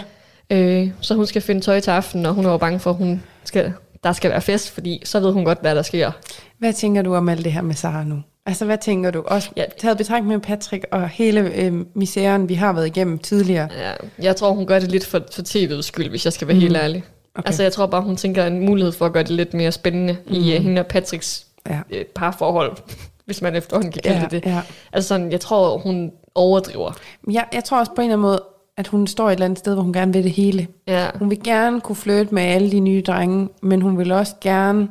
[0.50, 2.96] Øh, så hun skal finde tøj til aften, og hun er jo bange for, at
[2.96, 3.74] hun skal,
[4.04, 6.12] der skal være fest, fordi så ved hun godt, hvad der sker.
[6.60, 8.24] Hvad tænker du om alt det her med Sara nu?
[8.46, 9.24] Altså, hvad tænker du?
[9.28, 9.62] Også Ja.
[9.62, 9.68] ja.
[9.80, 13.70] taget betragtning med Patrick og hele øh, misæren, vi har været igennem tidligere.
[13.80, 13.92] Ja,
[14.24, 16.62] jeg tror, hun gør det lidt for, for tv'ets skyld, hvis jeg skal være mm.
[16.62, 17.04] helt ærlig.
[17.36, 17.48] Okay.
[17.48, 20.18] Altså, jeg tror bare, hun tænker en mulighed for at gøre det lidt mere spændende
[20.28, 20.34] mm.
[20.34, 21.80] i uh, hende og Patricks Ja.
[21.90, 22.78] øh, parforhold,
[23.26, 24.50] hvis man efterhånden kan kalde Ja, det det.
[24.52, 24.62] ja.
[24.94, 26.92] Altså sådan, jeg tror, hun overdriver.
[27.32, 28.44] Jeg, jeg tror også på en eller anden måde,
[28.78, 30.68] at hun står et eller andet sted, hvor hun gerne vil det hele.
[30.88, 31.08] Ja.
[31.16, 34.88] Hun vil gerne kunne flytte med alle de nye drenge, men hun vil også gerne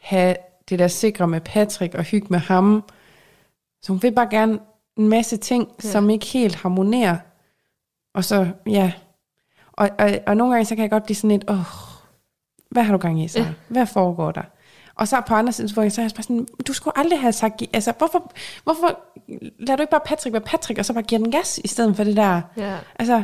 [0.00, 0.36] have
[0.68, 2.84] det der sikre med Patrick og hygge med ham.
[3.82, 4.58] Så hun vil bare gerne
[4.96, 5.88] en masse ting, Ja.
[5.88, 7.16] som ikke helt harmonerer.
[8.14, 8.92] Og så, ja.
[9.72, 11.56] Og, og, og nogle gange, så kan jeg godt blive sådan lidt, åh,
[12.70, 13.38] hvad har du gang i, så?
[13.38, 13.46] Ja.
[13.68, 14.42] Hvad foregår der?
[14.94, 17.62] Og så på andre siden, så er jeg bare sådan, du skulle aldrig have sagt,
[17.72, 18.32] altså, hvorfor,
[18.64, 18.98] hvorfor
[19.58, 21.96] lader du ikke bare Patrick være Patrick, og så bare give den gas, i stedet
[21.96, 22.76] for det der, ja.
[22.98, 23.22] altså,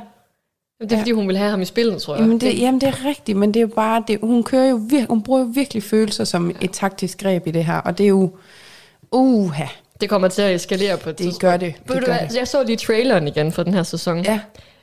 [0.82, 2.20] Det er, fordi hun vil have ham i spillet, tror jeg.
[2.20, 4.80] Jamen det, jamen det er rigtigt, men det er jo bare, det, hun, kører jo
[4.90, 8.04] vir, hun bruger jo virkelig følelser som et taktisk greb i det her, og det
[8.04, 8.30] er jo,
[9.12, 9.64] uha,
[10.00, 11.40] det kommer til at eskalere på et det tidspunkt.
[11.40, 11.74] gør det.
[11.88, 12.36] Det, du gør det.
[12.36, 14.24] jeg så lige traileren igen for den her sæson.
[14.24, 14.40] Ja,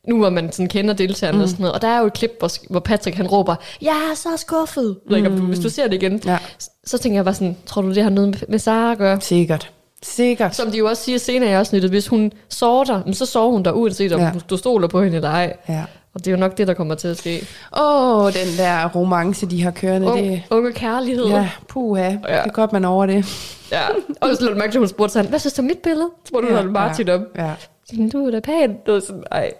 [0.07, 1.43] Nu hvor man sådan kender deltagerne mm.
[1.43, 1.73] og sådan noget.
[1.73, 4.97] Og der er jo et klip, hvor, hvor Patrick han råber, jeg er så skuffet.
[5.05, 5.15] Mm.
[5.15, 6.37] Like, hvis du ser det igen, ja,
[6.85, 9.21] så, tænker jeg bare sådan, tror du det har noget med, med Sara at gøre?
[9.21, 9.71] sikkert.
[10.03, 10.55] Sikkert.
[10.55, 13.51] Som de jo også siger senere i afsnittet, hvis hun sover dig, men så sover
[13.51, 14.31] hun der, uanset om ja.
[14.49, 15.57] Du stoler på hende eller ej.
[15.69, 15.83] Ja.
[16.13, 17.47] Og det er jo nok det, der kommer til at ske.
[17.77, 21.25] Åh, oh, den der romance, de har kørende, Ung, det, unge kærlighed.
[21.25, 22.09] ja, puha, Ja.
[22.11, 23.25] det er godt, man er over det.
[23.71, 23.81] ja.
[24.21, 26.09] Og så lå mærke til, at hun spurgte sådan, hvad synes du om mit billede?
[26.23, 27.25] Så spurgte hun Ja, Martin ja, om.
[27.35, 27.53] Ja,
[27.89, 28.77] Sådan, Du er da pæn.
[28.87, 29.51] Du er sådan, ej,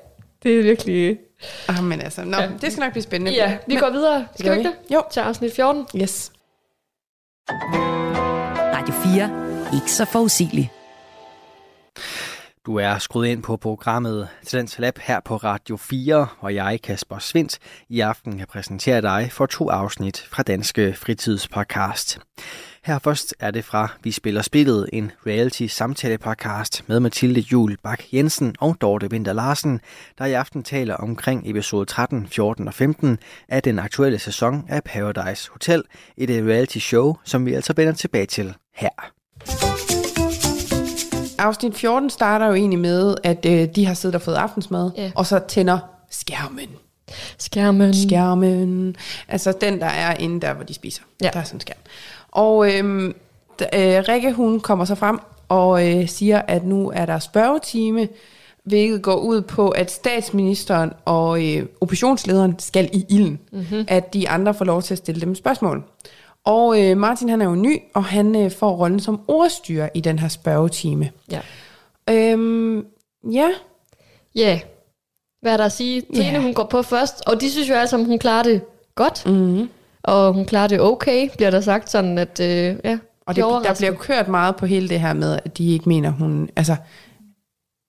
[0.43, 1.17] det er virkelig...
[1.67, 2.47] ah, men altså, nå, Ja.
[2.61, 3.31] det skal nok blive spændende.
[3.33, 4.25] Ja, vi Men- går videre.
[4.39, 4.93] Skal vi ikke det?
[4.95, 5.01] Jo.
[5.11, 5.85] Til afsnit 14.
[6.01, 6.31] Yes.
[8.73, 9.58] Radio 4.
[9.73, 10.71] Ikke så forudsigelig.
[12.65, 17.19] Du er skruet ind på programmet Talents Lab her på Radio 4, og jeg, Kasper
[17.19, 22.19] Svindt, i aften kan præsentere dig for to afsnit fra Danske Fritidspodcast.
[22.83, 28.03] Her først er det fra Vi Spiller Spillet, en reality samtale-podcast med Mathilde Jul Bak
[28.13, 29.81] Jensen og Dorte Vinter Larsen,
[30.17, 33.17] der i aften taler omkring episode 13, 14 og 15
[33.49, 35.83] af den aktuelle sæson af Paradise Hotel,
[36.17, 39.18] et reality show, som vi altså vender tilbage til her.
[41.39, 45.11] Afsnit 14 starter jo egentlig med, at øh, de har siddet og fået aftensmad, Ja.
[45.15, 46.67] og så tænder skærmen.
[47.37, 47.93] Skærmen.
[47.93, 48.95] skærmen.
[49.27, 51.01] Altså den, der er inde der, hvor de spiser.
[51.23, 51.29] Ja.
[51.33, 51.77] Der er sådan en skærm.
[52.31, 53.13] Og øhm,
[53.61, 58.07] d- øh, Rikke, hun kommer så frem og øh, siger, at nu er der spørgetime,
[58.63, 63.39] hvilket går ud på, at statsministeren og øh, oppositionslederen skal i ilden.
[63.51, 63.85] Mm-hmm.
[63.87, 65.83] At de andre får lov til at stille dem spørgsmål.
[66.49, 70.01] Og øh, Martin, han er jo ny, og han øh, får rollen som ordstyrer i
[70.01, 71.11] den her spørgetime.
[71.31, 71.39] Ja.
[72.09, 72.85] Øhm,
[73.31, 73.49] ja,
[74.35, 74.59] Ja.
[75.41, 76.01] Hvad er der at sige?
[76.01, 76.41] Trine, Ja.
[76.41, 78.61] hun går på først, og de synes jo alle sammen, hun klarer det
[78.95, 79.25] godt.
[79.25, 79.69] Mm-hmm.
[80.03, 83.49] Og hun klarer det okay, bliver der sagt sådan, at øh, ja, Og de det,
[83.63, 86.75] der bliver kørt meget på hele det her med, at de ikke mener, hun, altså,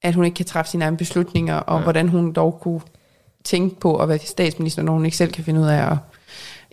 [0.03, 1.83] at hun ikke kan træffe sine egne beslutninger, og ja.
[1.83, 2.81] hvordan hun dog kunne
[3.45, 5.97] tænke på at være statsminister, når hun ikke selv kan finde ud af at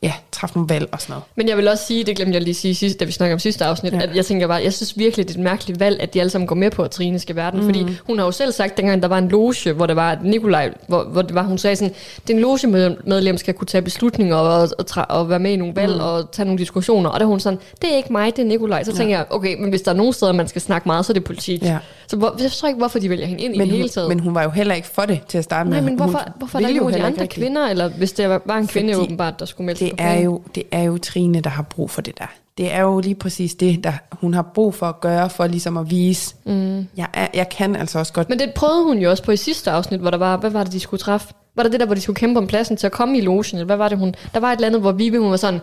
[0.04, 1.24] ja, træffe nogle valg og sådan noget.
[1.36, 3.34] Men jeg vil også sige, det glemte jeg lige at sige sidst, da vi snakkede
[3.34, 3.98] om sidste afsnit, Ja.
[3.98, 4.04] ja.
[4.04, 6.30] at jeg tænker bare, jeg synes virkelig, det er et mærkeligt valg, at de alle
[6.30, 7.60] sammen går med på, at Trine skal være den.
[7.60, 7.66] Mm.
[7.66, 10.74] Fordi hun har jo selv sagt, dengang der var en loge, hvor der var Nikolaj,
[10.88, 11.94] hvor, hvor det var, hun sagde sådan,
[12.28, 15.94] den logemedlem skal kunne tage beslutninger og, og, tra- og være med i nogle valg
[15.94, 16.00] mm.
[16.00, 17.10] og tage nogle diskussioner.
[17.10, 18.84] Og der er hun sådan, det er ikke mig, det er Nikolaj.
[18.84, 21.12] Så tænker jeg, okay, men hvis der er nogen steder, man skal snakke meget, så
[21.12, 21.64] er det politik.
[21.64, 21.78] Ja.
[22.08, 23.90] Så hvor, jeg forstår ikke, hvorfor de vælger hende ind i Men det hele hun,
[23.90, 24.10] taget.
[24.10, 25.90] men hun var jo heller ikke for det til at starte Nej, med.
[25.90, 28.12] men Hun hvorfor, hvorfor er der ikke nogen af de andre ikke kvinder, eller hvis
[28.12, 30.84] det var, en kvinde Fordi åbenbart, der skulle melde Det på er, jo, det er
[30.84, 32.26] jo Trine, der har brug for det der.
[32.58, 35.78] Det er jo lige præcis det, der hun har brug for at gøre, for ligesom
[35.78, 36.88] at vise, mm.
[36.98, 38.30] jeg, er, jeg kan altså også godt.
[38.30, 40.64] Men det prøvede hun jo også på i sidste afsnit, hvor der var, hvad var
[40.64, 41.34] det, de skulle træffe?
[41.56, 43.46] Var det det der, hvor de skulle kæmpe om pladsen til at komme i logen?
[43.54, 44.16] Eller hvad var det, hun...
[44.34, 45.60] Der var et eller andet, hvor Vibe, hun var sådan,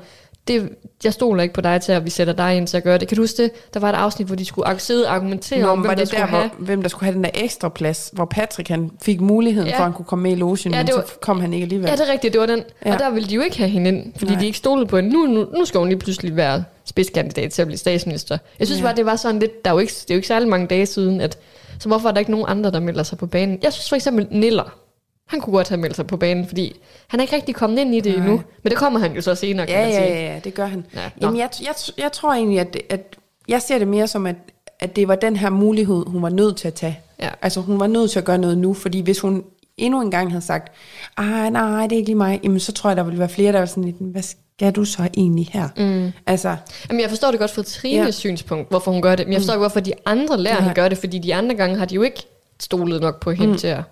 [0.48, 0.68] det,
[1.04, 3.09] jeg stoler ikke på dig til, at vi sætter dig ind til at gøre det.
[3.09, 3.50] Kan du huske det?
[3.74, 6.00] Der var et afsnit, hvor de skulle sidde og argumentere Nå, om, hvem var der
[6.00, 6.48] det skulle der, have...
[6.57, 9.74] hvor, hvem der skulle have den der ekstra plads, hvor Patrick han fik muligheden ja.
[9.74, 11.52] For, at han kunne komme med i logen, Ja, ja, men så var- kom han
[11.52, 11.88] ikke alligevel.
[11.88, 12.62] Ja, det er rigtigt, det var den.
[12.87, 12.92] Ja.
[12.92, 14.40] Og der ville de jo ikke have hende ind, fordi Nej.
[14.40, 15.11] De ikke stolede på hende.
[15.12, 18.38] Nu, nu, nu skal hun lige pludselig være spidskandidat til at blive statsminister.
[18.59, 18.87] Jeg synes ja.
[18.87, 19.64] bare, det var sådan lidt...
[19.64, 21.38] Der er jo ikke, det er jo ikke særlig mange dage siden, at...
[21.78, 23.59] Så hvorfor er der ikke nogen andre, der melder sig på banen?
[23.62, 24.78] Jeg synes for eksempel Niller.
[25.26, 26.76] Han kunne godt have meldt sig på banen, fordi
[27.08, 28.26] han er ikke rigtig kommet ind i det Nej.
[28.26, 28.42] endnu.
[28.62, 30.14] Men det kommer han jo så senere, kan Ja, man ja, sige.
[30.14, 30.84] ja, ja, det gør han.
[30.94, 31.08] Ja, Ja.
[31.20, 33.16] Jamen, jeg, jeg, jeg tror egentlig, at, at
[33.48, 34.37] jeg ser det mere som, at,
[34.80, 36.98] at det var den her mulighed, hun var nødt til at tage.
[37.20, 37.28] Ja.
[37.42, 39.44] Altså, hun var nødt til at gøre noget nu, fordi hvis hun
[39.76, 40.72] endnu en gang havde sagt,
[41.16, 43.52] ah, nej, det er ikke lige mig, jamen, så tror jeg, der ville være flere,
[43.52, 45.68] der var sådan lidt, hvad skal du så egentlig her?
[45.76, 46.12] Mm.
[46.26, 46.56] Altså,
[46.88, 48.04] Jamen, jeg forstår det godt fra Trines Ja.
[48.04, 48.10] ja.
[48.10, 49.26] synspunkt, hvorfor hun gør det.
[49.26, 50.62] Men jeg forstår ikke, hvorfor de andre lærer, Nej.
[50.62, 52.22] hende gør det, fordi de andre gange har de jo ikke
[52.60, 53.58] stolet nok på hende mm.
[53.58, 53.82] til at...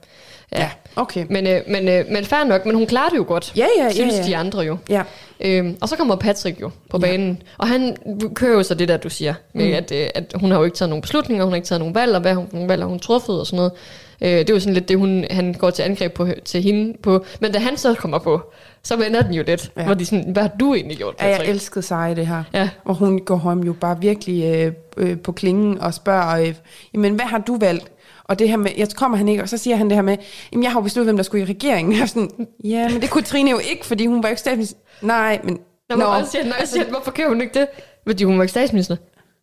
[0.53, 1.27] ja, okay.
[1.31, 3.53] Men, øh, men, øh, men fair nok, men hun klarer det jo godt.
[3.57, 4.23] Ja, ja, ja, Synes ja.
[4.23, 4.77] de andre jo.
[4.89, 5.03] Ja,
[5.45, 7.07] Øhm, og så kommer Patrick jo på Ja.
[7.07, 7.97] banen, og han
[8.35, 9.73] kører jo så det der, du siger, med mm.
[9.75, 11.95] at, øh, at hun har jo ikke taget nogen beslutninger, hun har ikke taget nogen
[11.95, 13.73] valg, og hvad hun, nogle valg har hun truffet og sådan noget.
[14.21, 16.99] Øh, det er jo sådan lidt det, hun, han går til angreb på, til hende
[17.03, 17.25] på.
[17.41, 18.41] Men da han så kommer på,
[18.83, 19.81] så vender den jo lidt, Ja.
[19.81, 19.87] ja.
[19.87, 21.51] hvor de sådan, hvad har du egentlig gjort, ja jeg Patrick?
[21.55, 22.43] elskede sig det her.
[22.55, 22.69] Ja.
[22.85, 26.55] Og hun går ham jo bare virkelig øh, øh, på klingen og spørger, øh,
[26.95, 27.85] jamen hvad har du valgt?
[28.33, 30.17] Og det her med, jeg kommer han ikke, og så siger han det her med,
[30.53, 31.97] jamen jeg har jo besluttet, hvem der skulle i regeringen.
[31.99, 32.31] Jeg sådan,
[32.65, 34.79] ja, men det kunne Trine jo ikke, fordi hun var jo ikke statsminister.
[35.03, 35.59] Nej, men...
[35.89, 37.69] Nå, Nå, altså, siger, nej, siger, hvorfor kan hun ikke det?
[38.07, 38.97] Fordi hun var ikke statsminister.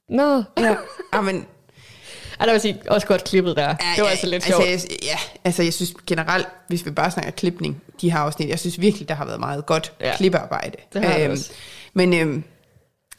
[0.09, 0.43] Nå.
[0.57, 0.75] Ja,
[1.11, 1.45] ah, men,
[2.39, 3.75] Ej, der vil sige, også godt klippet der.
[3.95, 4.63] det var altså lidt sjovt.
[4.65, 8.49] Altså, jeg, ja, altså jeg synes generelt, hvis vi bare snakker klipning, de her afsnit,
[8.49, 10.07] jeg synes virkelig, der har været meget godt ja.
[10.07, 10.15] Ja.
[10.15, 10.77] klippearbejde.
[10.93, 11.51] Det har Øhm, også.
[11.93, 12.43] Men øhm,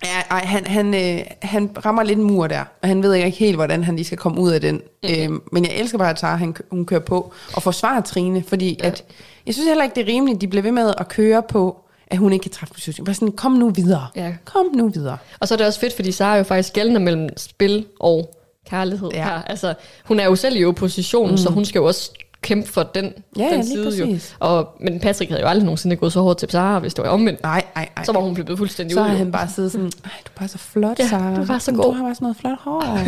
[0.05, 3.31] ja, ej, han, han, øh, han rammer lidt en mur der, og han ved ikke
[3.31, 4.75] helt, hvordan han lige skal komme ud af den.
[4.75, 5.23] Mm-hmm.
[5.23, 8.77] Øhm, men jeg elsker bare, at Tara, han, hun kører på og forsvarer Trine, fordi
[8.83, 8.87] ja.
[8.87, 9.05] at,
[9.47, 12.19] jeg synes heller ikke, det er rimeligt, de bliver ved med at køre på, at
[12.19, 13.07] hun ikke kan træffe beslutninger.
[13.07, 14.07] Bare sådan, kom nu videre.
[14.17, 14.35] Ja.
[14.45, 15.19] Kom nu videre.
[15.41, 18.35] Og så er det også fedt, fordi Sara er jo faktisk gældende mellem spil og
[18.71, 19.19] kærlighed Ja.
[19.19, 19.25] ja.
[19.25, 19.43] her.
[19.43, 21.37] Altså, hun er jo selv i opposition, mm.
[21.37, 23.05] så hun skal jo også kæmpe for den,
[23.39, 23.99] Ja, ja, den lige side.
[23.99, 24.05] Jo.
[24.07, 24.37] præcis.
[24.41, 27.11] Og, men Patrick havde jo aldrig nogensinde gået så hårdt til Sara, hvis det var
[27.11, 27.43] omvendt.
[27.43, 28.05] Nej, nej, nej.
[28.05, 29.07] Så var hun blevet fuldstændig Så ud.
[29.09, 29.13] jo.
[29.17, 31.37] han bare siddet sådan, Ej, du er bare så flot, Ja, Sara.
[31.41, 32.99] du bare så Du god." har bare sådan noget flot hår.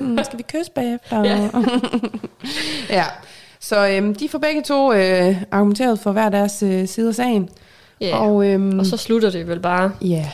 [0.04, 1.24] Mm, skal vi kysse bagefter?
[1.24, 1.48] Ja.
[2.98, 3.04] ja.
[3.60, 7.48] Så øhm, de får begge to øh, argumenteret for hver deres øh, side af sagen.
[8.00, 8.16] Ja.
[8.16, 9.92] Og, øhm, og så slutter det vel bare.
[10.00, 10.28] Ja.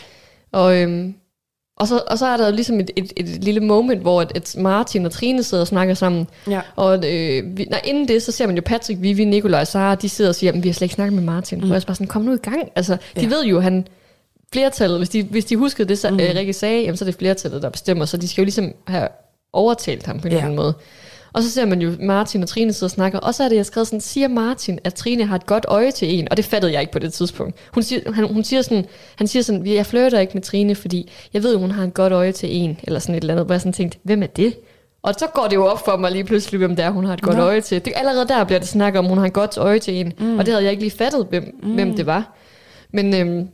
[0.53, 1.14] Og, øhm,
[1.79, 4.55] og, så, og så er der ligesom et, et, et lille moment, hvor et, et
[4.59, 6.27] Martin og Trine sidder og snakker sammen.
[6.51, 6.61] Ja.
[6.77, 9.95] Og øh, vi, nej, inden det, så ser man jo Patrick, Vivi, Nikolaj og Sara,
[9.95, 11.59] de sidder og siger, at vi har slet ikke snakket med Martin.
[11.59, 11.64] Mm.
[11.64, 12.69] Og jeg er bare sådan, kom nu i gang.
[12.77, 13.27] Altså, de Ja.
[13.27, 13.87] ved jo, han
[14.53, 16.21] flertallet, hvis de, hvis de huskede det, så, mm.
[16.21, 18.73] øh, Rikke sagde, jamen, så er det flertallet, der bestemmer, så de skal jo ligesom
[18.87, 19.09] have
[19.53, 20.37] overtalt ham på en Ja.
[20.37, 20.75] eller anden måde.
[21.33, 23.57] Og så ser man jo Martin og Trine sidde og snakker, og så er det,
[23.57, 26.45] jeg skrevet sådan, siger Martin, at Trine har et godt øje til en, og det
[26.45, 27.57] fattede jeg ikke på det tidspunkt.
[27.75, 28.87] Hun siger, han, hun siger sådan,
[29.17, 32.12] han siger sådan, jeg flirter ikke med Trine, fordi jeg ved, hun har et godt
[32.12, 34.55] øje til en, eller sådan et eller andet, hvor jeg sådan tænkte, hvem er det?
[35.03, 37.14] Og så går det jo op for mig lige pludselig, hvem det er, hun har
[37.14, 37.43] et godt Nå.
[37.43, 37.85] øje til.
[37.85, 40.38] Det, allerede der bliver det snakket om, hun har et godt øje til en, mm.
[40.38, 41.75] og det havde jeg ikke lige fattet, hvem, mm.
[41.75, 42.37] hvem det var.
[42.93, 43.49] Men, øhm,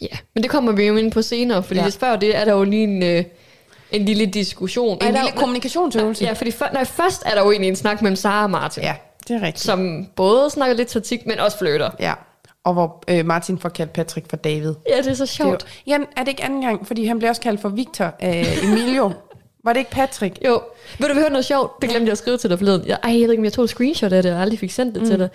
[0.00, 0.16] ja.
[0.34, 1.86] Men det kommer vi jo ind på senere, fordi ja.
[1.86, 3.24] før det er der jo lige en, øh,
[3.94, 4.98] en lille diskussion.
[5.02, 6.24] En er lille kommunikationsøvelse.
[6.24, 8.82] Ja, fordi for, nej, først er der jo egentlig en snak mellem Sara og Martin,
[8.82, 8.94] ja,
[9.28, 9.64] det er rigtigt.
[9.64, 11.90] som både snakker lidt taktik, men også flytter.
[12.00, 12.12] Ja.
[12.64, 14.74] Og hvor øh, Martin får kaldt Patrick for David.
[14.88, 15.66] Ja, det er så Det er jo, sjovt.
[15.86, 16.86] ja, er det ikke anden gang?
[16.86, 19.12] Fordi han bliver også kaldt for Victor af Emilio.
[19.64, 20.38] Var det ikke Patrick?
[20.44, 20.60] Jo.
[20.98, 21.82] Vil du høre noget sjovt?
[21.82, 22.86] Det glemte jeg at skrive til dig forleden.
[22.86, 24.70] Jeg, ej, jeg ved ikke, om jeg tog et screenshot af det, og aldrig fik
[24.70, 25.08] sendt det mm.
[25.08, 25.28] til dig.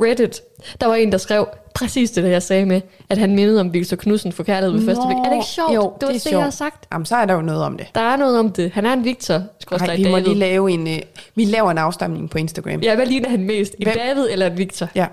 [0.00, 0.40] Reddit.
[0.80, 2.80] Der var en, der skrev præcis det, der jeg sagde med,
[3.10, 5.16] at han mindede om Victor Knudsen for kærlighed ved første blik.
[5.18, 5.74] Er det ikke sjovt?
[5.74, 6.32] Jo, det var det er det, sjovt.
[6.32, 6.86] jeg har sagt.
[6.92, 7.86] Jamen, så er der jo noget om det.
[7.94, 8.70] Der er noget om det.
[8.72, 9.42] Han er en Victor.
[9.70, 10.88] Nej, vi må lige lave en...
[10.88, 10.98] Øh,
[11.34, 12.80] vi laver en afstemning på Instagram.
[12.80, 13.74] Ja, hvad ligner han mest?
[13.78, 13.94] En Hvem?
[13.96, 14.88] David eller en Victor?
[14.94, 15.06] Ja.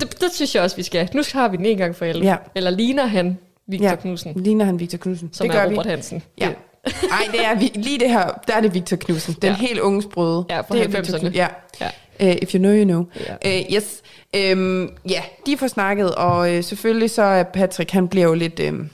[0.00, 1.08] Det, det synes jeg også, vi skal.
[1.14, 2.24] Nu har vi den en gang for alle.
[2.24, 2.36] Ja.
[2.54, 3.94] Eller ligner han Victor Ja.
[3.94, 5.30] Knudsen, Ligner han Victor Knudsen?
[5.32, 5.74] som det er gør vi.
[5.74, 6.22] Robert Hansen.
[6.38, 6.46] Ja.
[6.46, 9.34] Nej, det er vi, lige det her, der er det Victor Knudsen.
[9.42, 9.56] Den Ja.
[9.56, 10.44] helt unge sprøde.
[10.50, 11.18] Ja, fra det er Victor 90'erne.
[11.18, 11.32] Knudsen.
[11.34, 11.48] Ja.
[11.80, 11.90] Ja.
[12.20, 13.04] Uh, if you know, you know.
[13.44, 13.58] Ja.
[13.60, 14.02] Uh, yes.
[14.56, 18.60] Um, ja, de får snakket, og uh, selvfølgelig så er Patrick, han bliver jo lidt
[18.68, 18.90] um,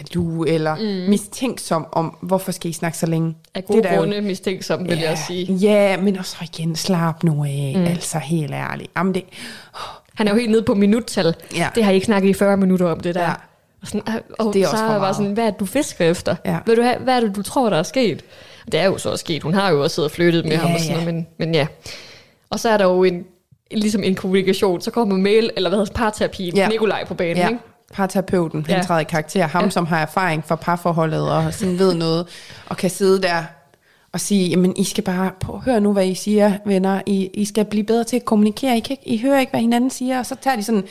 [0.00, 1.10] jaloux eller mm.
[1.10, 3.34] mistænksom om, hvorfor skal I snakke så længe?
[3.54, 5.52] Af gode Det er der jo- grunde mistænksom, vil jeg sige.
[5.54, 7.84] Ja, men også igen, slap nu af, mm.
[7.84, 8.90] altså helt ærligt.
[8.96, 9.24] Jamen det,
[10.14, 11.34] Han er jo helt nede på minuttal.
[11.56, 11.68] Ja.
[11.74, 13.22] Det har I ikke snakket i 40 minutter om, det der.
[13.22, 13.32] Ja.
[13.82, 14.02] Og, sådan,
[14.38, 15.16] og, Det er så også for meget.
[15.16, 16.36] sådan, hvad er det, du fisker efter?
[16.44, 16.58] Ja.
[16.66, 18.24] Vil du have, hvad er det, du tror, der er sket?
[18.72, 19.42] Det er jo så også sket.
[19.42, 21.04] Hun har jo også siddet og flyttet med Ja, ham og sådan ja.
[21.04, 21.66] noget, men, men ja.
[22.52, 23.24] Og så er der jo en,
[23.70, 24.80] ligesom en kommunikation.
[24.80, 26.68] Så kommer mail, eller hvad hedder parterapien, Ja.
[26.68, 27.60] Nikolaj på banen, ja, ikke?
[27.92, 28.82] parterapeuten, han Ja.
[28.82, 29.46] træder i karakter.
[29.46, 29.70] Ham, Ja.
[29.70, 32.26] som har erfaring fra parforholdet og sådan ved noget,
[32.66, 33.42] og kan sidde der
[34.12, 37.00] og sige, jamen I skal bare, prøv høre nu, hvad I siger, venner.
[37.06, 38.76] I, I skal blive bedre til at kommunikere.
[38.76, 40.18] I, kan ikke, I hører ikke, hvad hinanden siger.
[40.18, 40.84] Og så tager de sådan,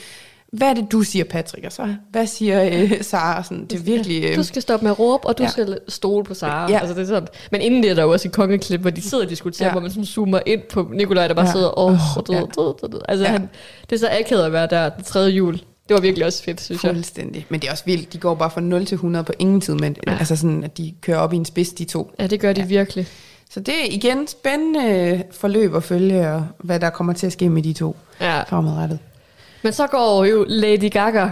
[0.51, 1.65] hvad er det, du siger, Patrick?
[1.65, 3.43] Og så, hvad siger øh, Sara?
[3.43, 4.23] Sådan, det er virkelig...
[4.23, 5.49] Øh, Du skal stoppe med at råbe, og du Ja.
[5.49, 6.71] skal stole på Sara.
[6.71, 6.79] Ja.
[6.79, 7.27] Altså, det er sådan.
[7.51, 9.71] Men inden det er der jo også et kongeklip, hvor de sidder og diskuterer, Ja.
[9.71, 11.51] hvor man sådan zoomer ind på Nikolaj, der bare Ja.
[11.51, 12.47] sidder, Åh, oh, du,
[12.87, 12.99] du.
[13.09, 13.31] Altså, Ja.
[13.31, 13.49] han,
[13.89, 15.53] det er så akavet at være der den tredje jul.
[15.87, 16.91] Det var virkelig også fedt, synes jeg.
[16.93, 17.45] Fuldstændig.
[17.49, 18.13] Men det er også vildt.
[18.13, 19.73] De går bare fra 0 til 100 på ingen tid.
[19.73, 20.11] Men, ja.
[20.11, 20.17] Ja.
[20.17, 22.11] Altså sådan, at de kører op i en spids, de to.
[22.19, 22.67] Ja, det gør de ja.
[22.67, 23.07] virkelig.
[23.49, 27.49] Så det er igen spændende forløb at følge, og hvad der kommer til at ske
[27.49, 28.41] med de to Ja.
[28.43, 28.99] fremadrettet.
[29.63, 31.29] Men så går jo Lady Gaga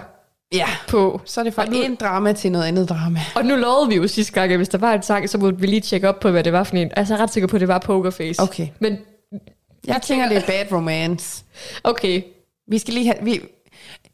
[0.54, 1.22] Ja, på.
[1.26, 3.20] så er det fra nu- en drama til noget andet drama.
[3.36, 5.60] Og nu lovede vi jo sidste gang, at hvis der var en sang, så måtte
[5.60, 6.92] vi lige tjekke op på, hvad det var for en.
[6.96, 8.42] Altså, jeg er ret sikker på, at det var Pokerface.
[8.42, 8.68] Okay.
[8.80, 8.98] Men,
[9.88, 11.44] Jeg tænker, det er bad romance.
[11.84, 12.22] okay,
[12.68, 13.18] Vi skal lige have...
[13.24, 13.42] Vi,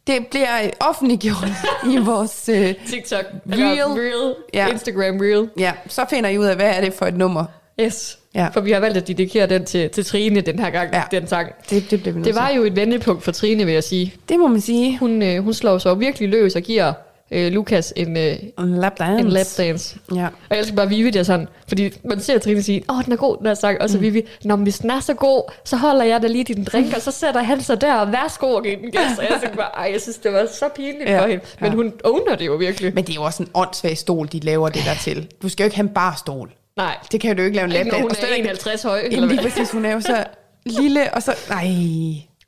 [0.08, 1.48] det bliver offentliggjort
[1.86, 2.50] i vores...
[2.50, 3.62] Øh, TikTok, Reel.
[3.62, 4.66] eller Reel, Ja.
[4.66, 4.72] ja.
[4.72, 5.50] Instagram Reel.
[5.60, 7.46] ja, så finder I ud af, hvad er det for et nummer.
[7.82, 8.20] Yes.
[8.36, 8.48] Ja.
[8.48, 11.04] For vi har valgt at dedikere den til, til Trine den her gang, Ja.
[11.12, 11.52] den sang.
[11.70, 14.14] Det, det, nødt Det var jo et vendepunkt for Trine, vil jeg sige.
[14.30, 14.98] det må man sige.
[15.00, 16.94] Hun, øh, hun slår sig virkelig løs og giver
[17.32, 19.26] øh, Lukas en, øh, En lap dance.
[19.26, 19.98] en lapdance.
[20.16, 20.26] Ja.
[20.26, 23.14] Og jeg elsker bare Vivi, der er sådan, fordi man ser Trine sige, åh, den
[23.14, 24.04] er god, den her sang, og så mm.
[24.04, 26.94] Vivi, Nå, men hvis den er så god, så holder jeg da lige din drink,
[26.96, 29.18] og så sætter han sig der, og værsgo og giver den gas.
[29.18, 31.22] Og jeg tænkte bare, ej, jeg synes, det var så pinligt ja.
[31.24, 31.44] for hende.
[31.60, 31.76] Men ja.
[31.76, 32.92] hun owner det jo virkelig.
[32.96, 35.28] Men det er jo også en åndssvag stol, de laver det der til.
[35.42, 36.50] Du skal jo ikke have en bar stol.
[36.78, 38.02] Nej, Det kan du jo ikke lave en lapdance.
[38.02, 38.98] hun er ikke- 51 høj.
[38.98, 39.52] Jamen Eller lige hvad?
[39.52, 40.24] præcis, hun er jo så
[40.66, 41.36] lille, og så...
[41.50, 41.68] Nej,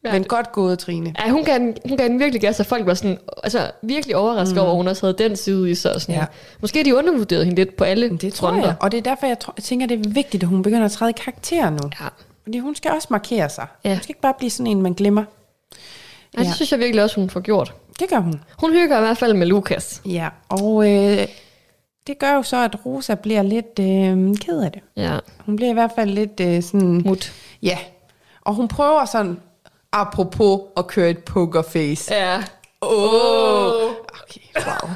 [0.06, 0.12] Ja.
[0.12, 1.13] men godt gået, Trine.
[1.26, 4.62] Ja, hun den, hun den virkelig gas, og folk var sådan, altså, virkelig overrasket mm.
[4.62, 5.94] over, at hun også havde den side i sig.
[5.96, 6.16] Og sådan.
[6.16, 6.26] Ja.
[6.62, 8.68] Måske de undervurderede hende lidt på alle Det tror fronter.
[8.68, 8.76] jeg.
[8.80, 10.92] Og det er derfor, jeg, tror, jeg tænker, det er vigtigt, at hun begynder at
[10.92, 11.78] træde i karakter nu.
[12.02, 12.06] Ja.
[12.44, 13.68] Fordi hun skal også markere sig.
[13.84, 13.90] Ja.
[13.90, 15.24] Hun skal ikke bare blive sådan en, man glemmer.
[16.38, 16.54] Ja, det Ja.
[16.54, 17.74] synes jeg virkelig også, hun får gjort.
[18.00, 18.42] Det gør hun.
[18.60, 20.02] Hun hygger i hvert fald med Lukas.
[20.06, 21.28] Ja, og øh,
[22.08, 24.82] det gør jo så, at Rosa bliver lidt øh, ked af det.
[24.96, 27.02] Ja, Hun bliver i hvert fald lidt øh, sådan...
[27.06, 27.34] mut.
[27.62, 27.78] Ja,
[28.41, 29.39] og hun prøver sådan,
[29.91, 32.13] apropos at køre et pokerface.
[32.13, 32.43] Ja.
[32.82, 33.84] Åh!
[33.84, 33.91] Oh.
[34.24, 34.89] Okay, wow.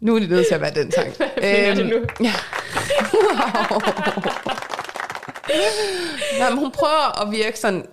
[0.00, 1.08] Nu er det nødt til at være den sang.
[1.36, 1.96] er det nu?
[2.26, 2.32] Ja.
[3.12, 3.80] Wow.
[6.40, 7.86] Men hun prøver at virke sådan,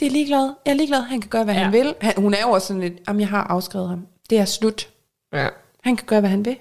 [0.00, 0.52] det er ligeglad.
[0.66, 1.00] Jeg er ligeglad.
[1.00, 1.62] Han kan gøre, hvad ja.
[1.62, 1.94] han vil.
[2.00, 4.06] Han, hun er jo også sådan lidt, jamen jeg har afskrevet ham.
[4.30, 4.88] Det er slut.
[5.32, 5.48] Ja.
[5.80, 6.56] Han kan gøre, hvad han vil.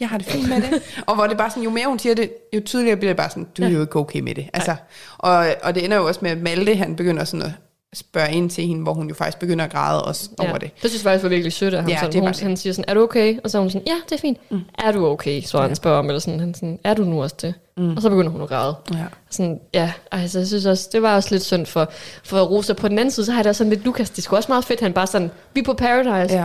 [0.00, 1.02] Jeg har det fint med det.
[1.06, 3.16] og hvor det er bare sådan, jo mere hun siger det, jo tydeligere bliver det
[3.16, 4.50] bare sådan, du er jo ikke okay med det.
[4.52, 4.76] Altså,
[5.18, 7.52] og, og det ender jo også med, at Malte, han begynder sådan at
[7.96, 10.48] spørge ind til hende, hvor hun jo faktisk begynder at græde også Ja.
[10.48, 10.70] over det.
[10.82, 11.88] Det synes jeg faktisk var virkelig sødt af ham.
[11.88, 12.40] Ja, Ja, sådan, det hun, det.
[12.40, 13.38] han siger sådan, er du okay?
[13.44, 14.38] Og så er hun sådan, ja, det er fint.
[14.50, 14.60] Mm.
[14.78, 15.42] Er du okay?
[15.42, 17.54] Så han spørger om, eller sådan, han sådan, er du nu også det?
[17.76, 17.96] Mm.
[17.96, 18.74] Og så begynder hun at græde.
[18.92, 18.96] Ja.
[19.30, 21.90] Sådan, ja, altså, jeg synes også, det var også lidt synd for,
[22.24, 22.72] for Rosa.
[22.72, 24.64] På den anden side, så har jeg da sådan lidt, Lukas, det skulle også meget
[24.64, 26.44] fedt, han bare sådan, vi er på Paradise, Ja.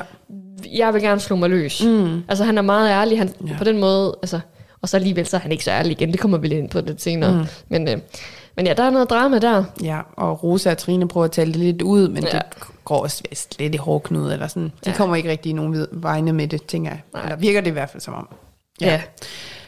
[0.74, 1.84] jeg vil gerne slå mig løs.
[1.84, 2.24] Mm.
[2.28, 3.52] Altså, han er meget ærlig, han, Ja.
[3.52, 3.58] ja.
[3.58, 4.40] på den måde, altså,
[4.82, 6.70] og så alligevel, så er han ikke så ærlig igen, det kommer vi lidt ind
[6.70, 7.34] på lidt senere.
[7.38, 7.46] Mm.
[7.70, 7.98] Men, øh,
[8.56, 9.64] men ja, der er noget drama der.
[9.84, 12.30] Ja, og Rosa og Trine prøver at tale det lidt ud, men ja.
[12.30, 12.42] Det
[12.86, 13.24] går også
[13.60, 14.72] lidt i hårdknud, eller sådan.
[14.86, 14.96] De ja.
[14.96, 17.02] Kommer ikke rigtig i nogen vegne med det, tænker jeg.
[17.14, 17.24] Nej.
[17.24, 18.28] Eller virker det i hvert fald som om.
[18.82, 18.86] Ja.
[18.88, 19.02] ja.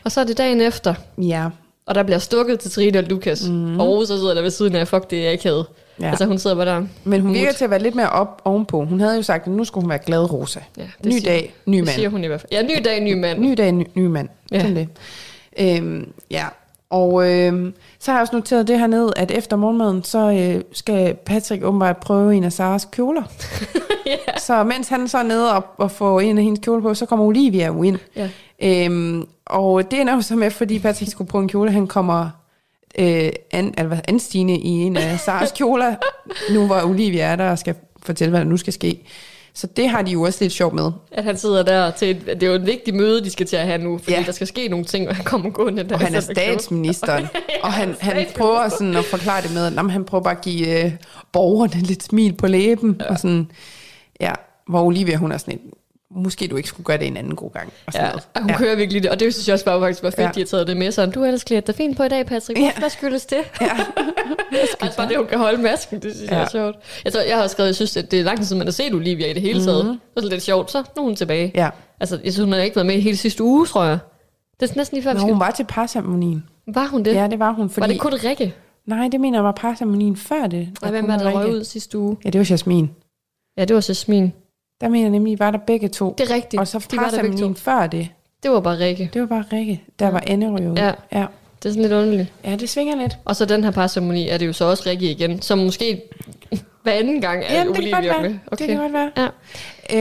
[0.03, 1.49] Og så er det dagen efter, Ja,
[1.85, 3.49] og der bliver stukket til Trine og Lukas.
[3.49, 3.79] Mm.
[3.79, 5.65] Og Rosa sidder der ved siden af, fuck det er ikke havde.
[6.01, 6.09] Ja.
[6.09, 6.83] Altså hun sidder bare der.
[7.03, 8.85] men hun virker til at være lidt mere op ovenpå.
[8.85, 10.59] Hun havde jo sagt, at nu skulle hun være glad, Rosa.
[10.77, 11.95] Ja, ny siger, dag, ny Det mand.
[11.95, 12.51] siger hun i hvert fald.
[12.51, 13.39] Ja, ny dag, ny mand.
[13.39, 14.29] Ny dag, ny, ny mand.
[14.51, 14.61] Ja.
[14.61, 14.87] Sådan det.
[15.59, 16.45] Øhm, ja,
[16.93, 20.63] og øhm, så har jeg også noteret det her ned, at efter morgenmaden, så øh,
[20.71, 23.23] skal Patrick åbenbart prøve en af Saras kjoler.
[24.05, 24.37] ja.
[24.37, 27.05] Så mens han så er nede og, og får en af hendes kjoler på, så
[27.05, 27.97] kommer Olivia jo ind.
[28.15, 28.29] Ja.
[28.63, 32.29] Øhm, og det ender jo så med, fordi Patrick skulle prøve en kjole, han kommer
[32.99, 35.95] øh, an, altså, anstigende i en af Saras kjoler,
[36.53, 38.99] nu hvor Olivia er der og skal fortælle, hvad der nu skal ske.
[39.55, 40.91] Så det har de jo også lidt sjovt med.
[41.11, 43.55] At han sidder der til et, det er jo en vigtig møde, de skal til
[43.55, 44.23] at have nu, fordi Ja.
[44.25, 45.95] der skal ske nogle ting, og han kommer gående der.
[45.95, 47.27] Og han er statsministeren,
[47.63, 50.85] og han, han prøver sådan at forklare det med, at han prøver bare at give
[50.85, 50.91] øh,
[51.33, 53.09] borgerne lidt smil på læben, ja.
[53.09, 53.51] og sådan,
[54.19, 54.33] Ja,
[54.67, 55.61] hvor Olivia, hun er sådan et,
[56.15, 57.73] måske du ikke skulle gøre det en anden god gang.
[57.85, 58.27] Og sådan Ja, noget.
[58.35, 58.57] og hun ja.
[58.57, 60.31] kører virkelig det, og det synes jeg også bare faktisk var fedt, Ja.
[60.35, 62.25] de har taget det med sådan, du er ellers klædt dig fint på i dag,
[62.25, 62.59] Patrick.
[62.59, 62.71] Ja.
[62.77, 63.37] Hvad skyldes det?
[63.61, 63.67] Ja.
[64.81, 66.43] altså bare det, hun kan holde masken, det synes jeg Ja.
[66.43, 66.75] er sjovt.
[67.05, 68.71] Jeg, tror, jeg har skrevet, jeg synes, at det er lang tid siden, man har
[68.71, 69.85] set Olivia i det hele taget.
[69.85, 69.99] Mm-hmm.
[70.15, 71.51] Det er lidt sjovt, så nu er hun tilbage.
[71.55, 71.69] ja.
[71.99, 73.97] Altså, jeg synes, hun har ikke været med hele sidste uge, tror jeg.
[74.59, 76.43] Det er næsten lige før, Nå, hun var til parceremonien.
[76.67, 77.13] Var hun det?
[77.15, 77.81] Ja, det var hun, fordi...
[77.81, 78.53] Var det kun Rikke?
[78.87, 80.69] Nej, det mener jeg var parceremonien før det.
[80.81, 82.17] Og hvem var der, røg ud sidste uge?
[82.25, 82.89] Ja, det var Jasmin.
[83.57, 84.33] Ja, det var Jasmin.
[84.81, 86.15] Der mener jeg nemlig, var der begge to.
[86.17, 86.59] Det er rigtigt.
[86.59, 88.09] Og så De var der parceremonien før det,
[88.43, 89.09] Det var bare Rikke.
[89.13, 89.83] det var bare Rikke.
[89.99, 90.73] Der var Anne.
[90.77, 90.91] Ja.
[91.19, 91.25] ja.
[91.63, 92.33] Det er sådan lidt underligt.
[92.45, 93.17] Ja, det svinger lidt.
[93.25, 96.01] Og så den her parceremoni er det jo så også Rikke igen, som måske
[96.83, 98.29] hver anden gang er Jamen, det kan Olivia godt være.
[98.31, 98.57] med.
[98.57, 99.11] Det kan godt være.
[99.17, 99.27] Ja.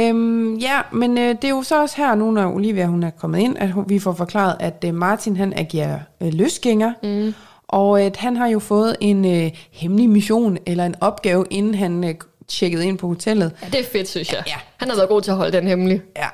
[0.08, 3.11] Øhm, ja, men øh, det er jo så også her, nu når Olivia hun er
[3.11, 7.35] kommet ind, at hun, vi får forklaret, at øh, Martin han agerer øh, løsgænger, mm.
[7.68, 12.04] og at han har jo fået en øh, hemmelig mission eller en opgave, inden han
[12.04, 12.14] øh,
[12.52, 13.52] tjekkede ind på hotellet.
[13.62, 14.42] ja, det er fedt, synes jeg.
[14.46, 14.54] Ja.
[14.76, 16.02] Han har været god til at holde den hemmelig.
[16.16, 16.28] Ja,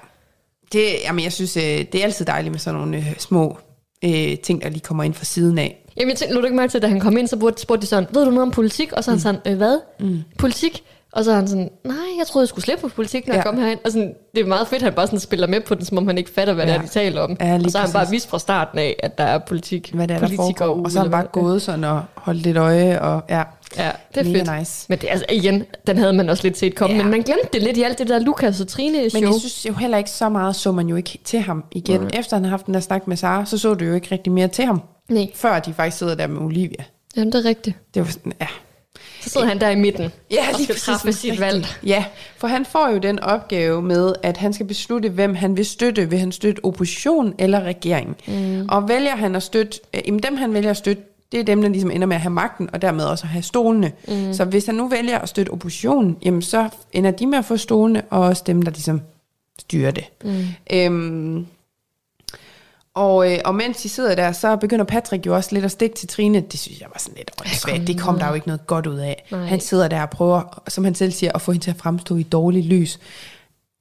[0.73, 3.59] det, jamen, jeg synes, øh, det er altid dejligt med sådan nogle øh, små
[4.05, 5.85] øh, ting, der lige kommer ind fra siden af.
[5.97, 7.87] Jamen, jeg tænkte, lå du ikke mærke til, da han kom ind, så spurgte de
[7.87, 8.93] sådan, ved du noget om politik?
[8.93, 9.81] Og så han sådan, øh, hvad?
[10.01, 10.23] Mm.
[10.39, 10.83] Politik?
[11.13, 13.39] Og så er han sådan, nej, jeg troede, jeg skulle slippe på politik, når ja.
[13.39, 13.79] Jeg kom herind.
[13.85, 15.99] Og sådan, det er meget fedt, at han bare sådan spiller med på den, som
[15.99, 16.73] om han ikke fatter, hvad ja.
[16.73, 17.37] det er, de taler om.
[17.41, 19.91] Ja, og så har han bare vist fra starten af, at der er politik.
[19.95, 20.85] Hvad det er, der foregår.
[20.85, 23.43] Og så har han bare gået sådan og holdt lidt øje, og ja,
[23.77, 24.59] Ja, det er mega fedt.
[24.59, 24.87] nice.
[24.89, 26.97] Men det, altså, igen, den havde man også lidt set komme.
[26.97, 27.03] Ja.
[27.03, 29.21] Men man glemte det lidt i alt det der Lukas og Trine show.
[29.21, 32.01] Men jeg synes jo heller ikke så meget, så man jo ikke til ham igen.
[32.01, 32.11] Nej.
[32.19, 34.33] Efter han har haft den der snak med Sara, så så du jo ikke rigtig
[34.33, 34.83] mere til ham.
[35.09, 36.85] Nej, Før de faktisk sidder der med Olivia.
[37.17, 37.77] jamen, det er rigtigt.
[37.95, 38.47] Det var sådan, ja.
[39.21, 41.67] Så sidder han der i midten Ja, og skal træffe sit valg.
[41.87, 42.05] Ja,
[42.37, 46.11] for han får jo den opgave med, at han skal beslutte, hvem han vil støtte.
[46.11, 48.17] Vil han støtte opposition eller regering?
[48.27, 48.67] Mm.
[48.69, 51.03] Og vælger han at støtte, øh, dem han vælger at støtte,
[51.33, 53.43] det er dem, der ligesom ender med at have magten, og dermed også at have
[53.43, 53.93] stolene.
[54.09, 54.35] Mm.
[54.35, 57.57] Så hvis han nu vælger at støtte oppositionen, jamen så ender de med at få
[57.57, 59.01] stolene, og også dem, der ligesom
[59.59, 60.05] styrer det.
[60.25, 60.45] Mm.
[60.73, 61.47] Øhm,
[62.95, 65.97] og, øh, og mens de sidder der, så begynder Patrick jo også lidt at stikke
[65.97, 66.41] til Trine.
[66.41, 67.87] Det synes jeg var sådan lidt åndssvagt.
[67.87, 69.27] Det kom der jo ikke noget godt ud af.
[69.31, 69.47] Nej.
[69.47, 72.17] Han sidder der og prøver, som han selv siger, at få hende til at fremstå
[72.17, 72.99] i dårligt lys.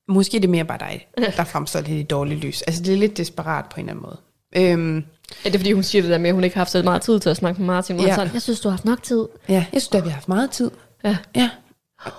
[0.08, 1.08] Måske er det mere bare dig,
[1.38, 2.62] der fremstår lidt i dårligt lys.
[2.62, 4.18] Altså det er lidt desperat på en eller anden måde.
[4.56, 5.06] Øhm,
[5.46, 6.84] Ja, det er fordi, hun siger det der med, at hun ikke har haft så
[6.84, 7.96] meget tid til at snakke med Martin.
[7.96, 8.12] Hun Ja.
[8.12, 9.26] er sådan, jeg synes, du har haft nok tid.
[9.50, 10.72] ja, jeg synes, at vi har haft meget tid.
[11.04, 11.18] Ja.
[11.36, 11.50] Ja.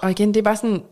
[0.01, 0.83] Og igen, det er bare sådan,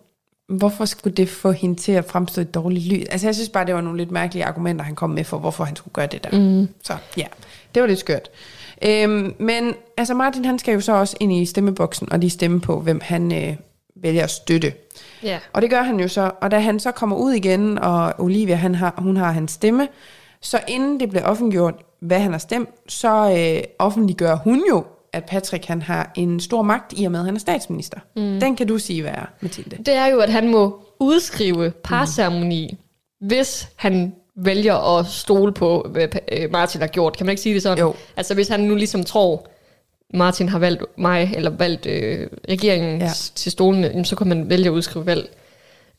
[0.48, 3.06] hvorfor skulle det få hende til at fremstå et dårligt lys?
[3.10, 5.64] Altså jeg synes bare, det var nogle lidt mærkelige argumenter, han kom med for, hvorfor
[5.64, 6.38] han skulle gøre det der.
[6.38, 6.68] Mm.
[6.84, 7.24] Så ja,
[7.74, 8.28] det var lidt skørt.
[8.82, 12.60] Øhm, men altså Martin, han skal jo så også ind i stemmeboksen og lige stemme
[12.60, 13.56] på, hvem han øh,
[14.02, 14.72] vælger at støtte.
[15.22, 15.38] Ja.
[15.52, 16.30] Og det gør han jo så.
[16.40, 19.88] Og da han så kommer ud igen, og Olivia, han har, hun har hans stemme,
[20.40, 21.74] så inden det bliver offentliggjort,
[22.06, 26.62] hvad han har stemt, så øh, offentliggør hun jo, at Patrick han har en stor
[26.62, 27.98] magt i og med, at han er statsminister.
[28.16, 28.40] Mm.
[28.40, 29.76] Den kan du sige, hvad er, Mathilde.
[29.76, 32.68] Det er jo, at han må udskrive parceremoni,
[33.20, 33.26] mm.
[33.26, 37.16] hvis han vælger at stole på, hvad øh, Martin har gjort.
[37.16, 37.78] Kan man ikke sige det sådan?
[37.78, 37.94] Jo.
[38.16, 39.46] Altså hvis han nu ligesom tror,
[40.14, 43.10] Martin har valgt mig, eller valgt øh, regeringen Ja.
[43.34, 45.28] til stolene, jamen, så kan man vælge at udskrive valg.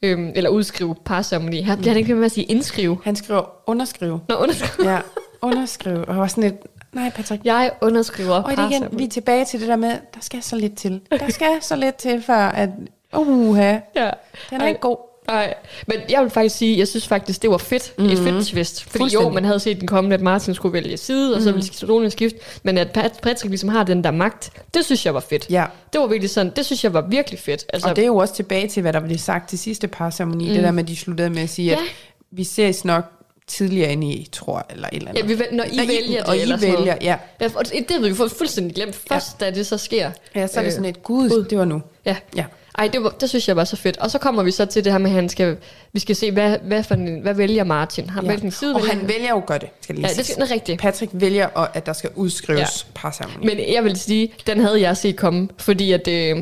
[0.02, 1.62] Øhm, eller udskrive parceremoni.
[1.62, 2.98] Her bliver han ikke med at sige indskrive.
[3.04, 4.20] Han skriver underskrive.
[4.30, 4.90] Nå, underskrive.
[4.92, 5.00] Ja,
[5.42, 6.06] underskrive.
[6.06, 6.56] Og var sådan lidt,
[6.94, 7.46] nej Patrick.
[7.46, 10.44] Jeg underskriver Og det er igen, vi er tilbage til det der med, der skal
[10.44, 11.02] så lidt til.
[11.12, 12.70] Der skal så lidt til, før at,
[13.18, 13.62] uha,
[13.96, 14.10] Ja.
[14.50, 14.68] den er Ej.
[14.68, 14.98] ikke god.
[15.28, 15.54] Nej,
[15.88, 17.94] men jeg vil faktisk sige, jeg synes faktisk, det var fedt.
[17.98, 18.14] Mm-hmm.
[18.14, 18.84] Et fedt twist.
[18.84, 21.74] Fordi jo, man havde set den kommende, at Martin skulle vælge side, og så ville
[21.74, 22.40] Stolene skifte.
[22.64, 25.48] Men at Pat- Patrick ligesom har den der magt, det synes jeg var fedt.
[25.50, 25.66] Ja.
[25.94, 27.66] Det var virkelig sådan, det synes jeg var virkelig fedt.
[27.74, 30.48] Altså, Og det er jo også tilbage til, hvad der blev sagt til sidste parceremoni.
[30.48, 30.54] Mm.
[30.54, 31.84] Det der med, at de sluttede med at sige, at Ja.
[32.32, 33.04] vi ses nok
[33.48, 35.22] tidligere end I tror, eller et eller andet.
[35.22, 36.98] ja, vi, når I Når vælger det, og I sådan vælger, noget.
[37.02, 37.18] ja.
[37.42, 40.12] Ja, og det, havde vi jo fuldstændig glemt først, da det så sker.
[40.36, 41.82] Ja, så er det Øh, sådan et, gud, det var nu.
[42.06, 42.16] Ja.
[42.36, 42.46] Ja.
[42.78, 43.98] Ej, det, var, det synes jeg var så fedt.
[43.98, 45.58] Og så kommer vi så til det her med, at han skal,
[45.94, 48.10] vi skal se, hvad, hvad, for en, hvad vælger Martin?
[48.10, 48.28] Har, Ja.
[48.28, 50.38] Hvilken side Og vælger han vælger jo gøre det, skal lige Ja, det siges.
[50.50, 50.82] er rigtigt.
[50.82, 52.92] Patrick vælger, at- at der skal udskrives ja.
[52.96, 53.46] parceremoni.
[53.46, 56.38] Men jeg vil sige, den havde jeg set komme, fordi at, øh,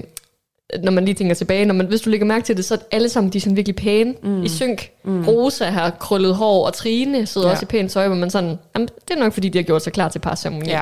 [0.83, 2.77] når man lige tænker tilbage, når man, hvis du lægger mærke til det, så er
[2.91, 4.43] alle sammen de er sådan virkelig pæne mm.
[4.43, 4.89] i synk.
[5.03, 5.27] Mm.
[5.27, 7.51] Rosa har krøllet hår, og Trine sidder Ja.
[7.53, 9.83] også i pænt tøj, hvor man sådan, jamen, det er nok fordi, de har gjort
[9.83, 10.69] sig klar til parceremoni.
[10.69, 10.81] Ja.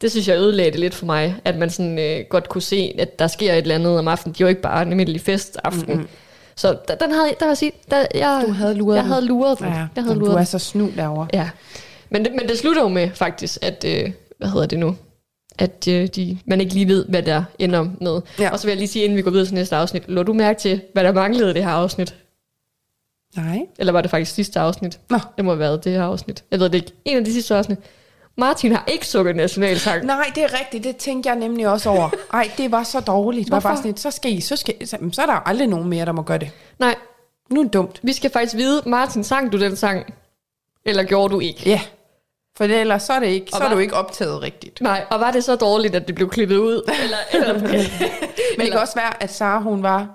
[0.00, 2.94] Det synes jeg ødelagde det lidt for mig, at man sådan, øh, godt kunne se,
[2.98, 4.32] at der sker et eller andet om aftenen.
[4.34, 5.92] Det er jo ikke bare en almindelig festaften.
[5.94, 6.08] Mm-hmm.
[6.56, 9.12] Så da- den havde, der vil jeg sige, der, jeg, Du havde luret jeg den.
[9.12, 9.66] havde luret den.
[9.66, 11.26] Ja, jeg havde luret du er så snu derovre.
[11.32, 11.48] Ja,
[12.10, 14.96] men det, men det slutter jo med faktisk, at, øh, hvad hedder det nu,
[15.58, 18.20] at øh, de, man ikke lige ved, hvad der ender med.
[18.38, 18.50] Ja.
[18.50, 20.32] Og så vil jeg lige sige, inden vi går videre til næste afsnit, lå du
[20.32, 22.14] mærke til, hvad der manglede i det her afsnit?
[23.36, 23.58] Nej.
[23.78, 25.00] Eller var det faktisk sidste afsnit?
[25.10, 25.18] Nå.
[25.36, 26.44] Det må have været det her afsnit.
[26.50, 26.92] Jeg ved det ikke.
[27.04, 27.78] En af de sidste afsnit.
[28.36, 30.04] Martin har ikke sukket nationalsang.
[30.04, 30.84] Nej, det er rigtigt.
[30.84, 32.10] Det tænkte jeg nemlig også over.
[32.32, 33.44] Ej, det var så dårligt.
[33.44, 33.68] Det var Hvorfor?
[33.68, 36.04] bare sådan et, så skal I, så, skal, så, så er der aldrig nogen mere,
[36.06, 36.50] der må gøre det.
[36.78, 36.94] Nej,
[37.50, 38.00] Nu er det dumt.
[38.02, 40.14] Vi skal faktisk vide, Martin, sang du den sang?
[40.84, 41.62] Eller gjorde du ikke?
[41.66, 41.80] Ja.
[42.58, 44.80] For ellers så er, det ikke, så er hvad- du ikke optaget rigtigt.
[44.80, 46.82] Nej, og var det så dårligt, at det blev klippet ud?
[47.04, 47.60] Eller, eller,
[48.56, 50.06] Men det kan også være, at Sara hun var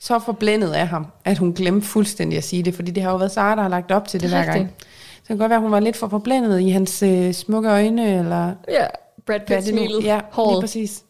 [0.00, 3.16] så forblændet af ham, at hun glemte fuldstændig at sige det, fordi det har jo
[3.16, 4.72] været Sara, der har lagt op til det, Det er hver gang.
[4.78, 4.86] Så
[5.18, 8.18] det kan godt være, at hun var lidt for forblændet i hans øh, smukke øjne,
[8.18, 8.86] eller ja,
[9.26, 10.04] Brad Pitt er smilet.
[10.04, 10.60] Ja, lige håret.
[10.60, 11.02] præcis.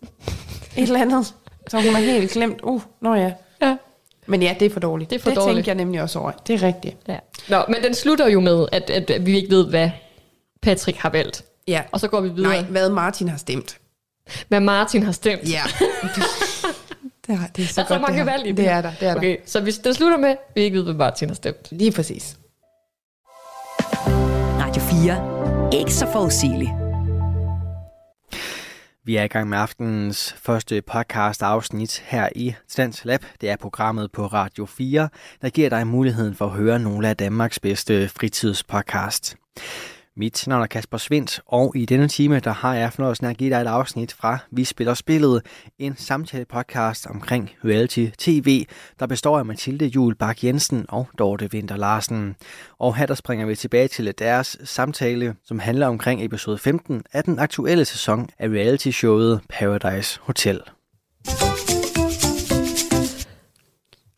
[0.76, 1.34] Et eller andet.
[1.68, 3.32] Så hun har helt glemt, uh, nå ja.
[3.62, 3.76] Ja.
[4.26, 5.10] Men ja, det er for dårligt.
[5.10, 5.54] Det er for det dårligt.
[5.56, 6.30] tænkte jeg nemlig også over.
[6.30, 6.96] Det er rigtigt.
[7.08, 7.16] Ja.
[7.48, 9.90] Nå, men den slutter jo med, at, at vi ikke ved, hvad
[10.62, 11.44] Patrick har valgt.
[11.68, 11.82] Ja.
[11.92, 12.52] Og så går vi videre.
[12.52, 13.78] Nej, hvad Martin har stemt.
[14.48, 15.50] Hvad Martin har stemt.
[15.50, 15.62] Ja.
[17.26, 18.24] det, er, det er så Der er så godt, mange det her.
[18.36, 19.16] valg i Det er der, det er der.
[19.18, 21.68] Okay, så hvis den slutter med, at vi ikke ved, hvad Martin har stemt.
[21.70, 22.36] Lige præcis.
[24.60, 25.80] Radio 4.
[25.80, 26.70] Ikke så forudsigeligt.
[29.04, 33.24] Vi er i gang med aftenens første podcast afsnit her i Stans Lab.
[33.40, 35.08] Det er programmet på Radio 4,
[35.42, 39.36] der giver dig muligheden for at høre nogle af Danmarks bedste fritidspodcast.
[40.18, 43.50] Mit navn er Kasper Svendt, og i denne time der har jeg fornøjelsen at give
[43.50, 45.42] dig et afsnit fra Vi Spiller Spillet,
[45.78, 48.66] en samtale-podcast omkring reality tv,
[48.98, 52.36] der består af Mathilde Jul Bak Jensen og Dorte Vinter Larsen.
[52.78, 57.24] Og her der springer vi tilbage til deres samtale, som handler omkring episode 15 af
[57.24, 60.60] den aktuelle sæson af reality-showet Paradise Hotel.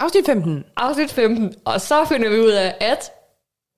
[0.00, 0.64] Afsnit 15.
[0.76, 3.10] Afsnit 15, og så finder vi ud af, at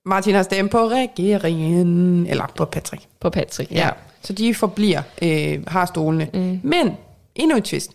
[0.05, 2.27] Martin har stemt på regeringen.
[2.27, 3.03] Eller på Patrick.
[3.19, 3.71] på Patrick.
[3.71, 3.89] Ja.
[4.21, 6.29] Så de forbliver, øh, har stolene.
[6.33, 6.59] Mm.
[6.63, 6.97] Men,
[7.35, 7.91] endnu et twist.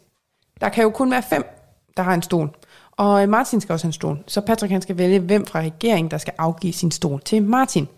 [0.61, 1.45] Der kan jo kun være fem,
[1.97, 2.51] der har en stol.
[2.93, 4.19] Og øh, Martin skal også have en stol.
[4.27, 7.89] Så Patrick han skal vælge, hvem fra regeringen, der skal afgive sin stol til Martin.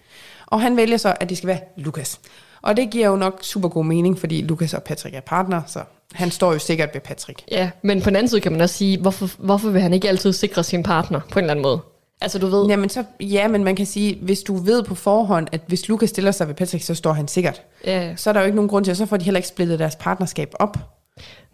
[0.46, 2.20] Og han vælger så, at det skal være Lukas.
[2.62, 5.80] Og det giver jo nok super god mening, fordi Lukas og Patrick er partner, så
[6.12, 7.42] han står jo sikkert ved Patrick.
[7.50, 10.08] Ja, men på den anden side kan man også sige, hvorfor, hvorfor vil han ikke
[10.08, 11.80] altid sikre sin partner på en eller anden måde?
[12.20, 15.46] Altså du ved, Jamen så, ja, men man kan sige, hvis du ved på forhånd,
[15.52, 17.62] at hvis Lukas stiller sig ved Patrick, så står han sikkert.
[17.86, 19.48] ja, Så er der jo ikke nogen grund til, at så får de heller ikke
[19.48, 20.76] splittet deres partnerskab op.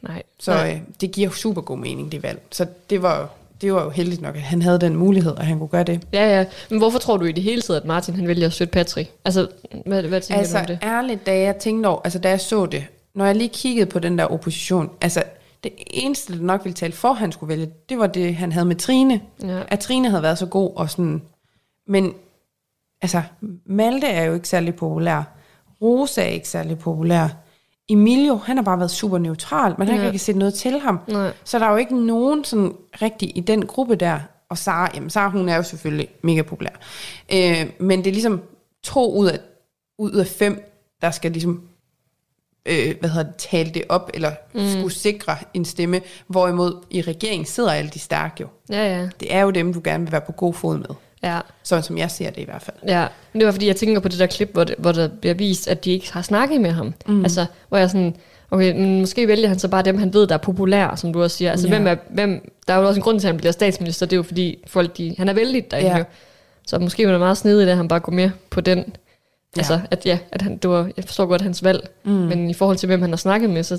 [0.03, 0.23] nej.
[0.41, 0.73] Så nej.
[0.75, 2.41] øh, det giver super god mening, det valg.
[2.53, 5.59] Så det var, det var jo heldigt nok, at han havde den mulighed, at han
[5.59, 6.01] kunne gøre det.
[6.13, 6.45] Ja, ja.
[6.71, 9.11] Men hvorfor tror du i det hele taget, at Martin han vælger at støtte Patrick?
[9.25, 9.49] Altså,
[9.87, 10.79] hvad, hvad tænker du om Altså det?
[10.83, 13.99] ærligt, da jeg tænkte over, altså da jeg så det, når jeg lige kiggede på
[13.99, 15.23] den der opposition, altså
[15.65, 18.53] det eneste, der nok ville tale for, at han skulle vælge, det var det, han
[18.53, 19.21] havde med Trine.
[19.43, 19.63] Ja.
[19.69, 21.23] At Trine havde været så god og sådan,
[21.87, 22.15] men
[23.03, 23.23] altså
[23.67, 25.23] Malte er jo ikke særlig populær.
[25.83, 27.29] Rosa er ikke særlig populær.
[27.89, 30.07] Emilio, han har bare været super neutral, man har Ja.
[30.07, 30.99] ikke set noget til ham.
[31.09, 31.33] Nej.
[31.45, 34.19] Så der er jo ikke nogen sådan rigtig i den gruppe der.
[34.49, 36.71] Og Sara, jamen Sara, hun er jo selvfølgelig mega populær.
[37.33, 38.43] Øh, men det er ligesom
[38.83, 39.39] to ud af,
[39.99, 40.71] ud af fem,
[41.03, 41.63] der skal ligesom
[42.67, 44.61] øh, hvad hedder det, tale det op, eller mm.
[44.79, 48.47] skulle sikre en stemme, hvorimod i regeringen sidder alle de stærke jo.
[48.71, 49.09] Ja, ja.
[49.21, 50.87] Det er jo dem, du gerne vil være på god fod med.
[51.23, 52.77] Ja, Sådan som jeg ser det i hvert fald.
[52.89, 53.07] ja.
[53.33, 55.35] Men det var fordi, jeg tænker på det der klip, hvor, det, hvor der bliver
[55.35, 56.95] vist, at de ikke har snakket med ham.
[57.07, 57.23] Mm.
[57.23, 58.17] Altså, hvor jeg sådan,
[58.51, 61.23] okay, men måske vælger han så bare dem, han ved, der er populære, som du
[61.23, 61.51] også siger.
[61.51, 61.75] Altså, Ja.
[61.75, 64.13] hvem er, hvem, der er jo også en grund til, at han bliver statsminister, det
[64.13, 65.97] er jo fordi, folk, de, han er vældig derinde.
[65.97, 66.05] Ja.
[66.67, 68.85] Så måske var det meget snedigt, at han bare går med på den.
[69.57, 69.61] Ja.
[69.61, 72.11] Altså, at ja, at han, det var, jeg forstår godt hans valg, mm.
[72.13, 73.79] men i forhold til, hvem han har snakket med, så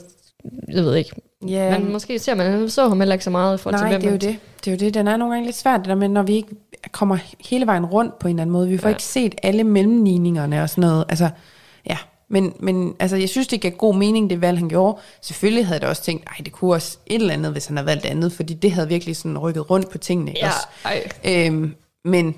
[0.67, 1.11] jeg ved ikke.
[1.47, 3.89] Ja, Men måske ser man, han så ham heller ikke så meget i forhold Nej,
[3.89, 4.39] til, hvem det er jo det.
[4.65, 4.93] Det er jo det.
[4.93, 6.49] Den er nogle gange lidt svært, det der med, når vi ikke
[6.91, 7.17] kommer
[7.49, 8.69] hele vejen rundt på en eller anden måde.
[8.69, 8.93] Vi får ja.
[8.95, 11.05] Ikke set alle mellemligningerne og sådan noget.
[11.09, 11.29] Altså,
[11.89, 11.97] ja.
[12.29, 14.97] Men, men altså, jeg synes, det gav god mening, det valg, han gjorde.
[15.21, 17.77] Selvfølgelig havde jeg da også tænkt, ej, det kunne også et eller andet, hvis han
[17.77, 20.33] havde valgt andet, fordi det havde virkelig sådan rykket rundt på tingene.
[20.41, 20.67] Ja, også?
[20.85, 21.45] ej.
[21.45, 21.75] Øhm,
[22.05, 22.35] men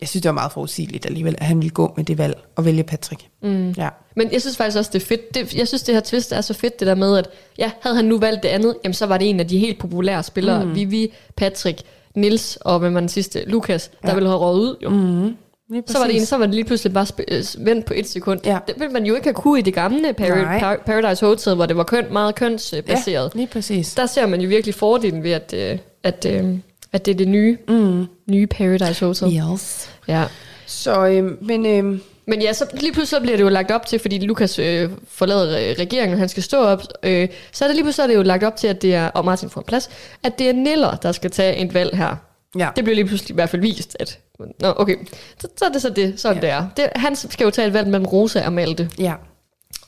[0.00, 2.64] jeg synes, det var meget forudsigeligt alligevel, at han ville gå med det valg og
[2.64, 3.22] vælge Patrick.
[3.42, 3.70] Mm.
[3.70, 3.88] Ja.
[4.16, 5.34] Men jeg synes faktisk også, det er fedt.
[5.34, 7.28] Det, jeg synes, det her twist er så fedt, det der med, at
[7.58, 9.78] ja, havde han nu valgt det andet, jamen så var det en af de helt
[9.78, 10.64] populære spillere.
[10.64, 10.74] Mm.
[10.74, 11.80] Vivi, Patrick,
[12.14, 13.44] Nils og var den sidste?
[13.46, 14.14] Lukas, der Ja.
[14.14, 14.76] ville have røget ud.
[14.82, 14.90] Jo.
[14.90, 15.36] Mm.
[15.70, 17.24] Lige Så var, det en, så var det lige pludselig bare sp-
[17.58, 18.40] øh, vendt på et sekund.
[18.44, 18.58] Ja.
[18.66, 20.14] Det ville man jo ikke have kunne i det gamle.
[20.14, 23.30] Par- Par- Paradise Hotel, hvor det var køn, meget kønsbaseret.
[23.34, 23.94] Ja, lige præcis.
[23.94, 26.58] Der ser man jo virkelig fordelen ved, at, øh, at, øh,
[26.92, 28.06] at det er det nye, mm.
[28.26, 29.42] nye Paradise Hotel.
[29.52, 29.90] Yes.
[30.08, 30.24] Ja.
[30.66, 33.86] Så, øhm, men øhm, Men ja, så lige pludselig så bliver det jo lagt op
[33.86, 37.68] til, fordi Lukas øh, forlader øh, regeringen, og han skal stå op, øh, så er
[37.68, 39.50] det lige pludselig så er det jo lagt op til, at det er, og Martin
[39.50, 39.90] får en plads,
[40.22, 42.16] at det er Niller, der skal tage et valg her.
[42.58, 42.68] ja.
[42.76, 44.96] Det bliver lige pludselig i hvert fald vist, at, nå okay,
[45.40, 46.40] så, så er det så det, sådan Ja.
[46.40, 46.66] det er.
[46.76, 48.90] Det, han skal jo tage et valg mellem Rosa og Malte.
[48.98, 49.14] ja.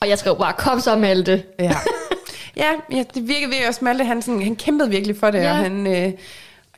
[0.00, 1.42] Og jeg skrev bare, kom så Malte.
[1.58, 1.72] Ja.
[2.56, 5.38] ja, ja, det virkede virkelig også, Malte, han, sådan, han kæmpede virkelig for det.
[5.38, 5.50] Ja.
[5.50, 6.12] og han, øh,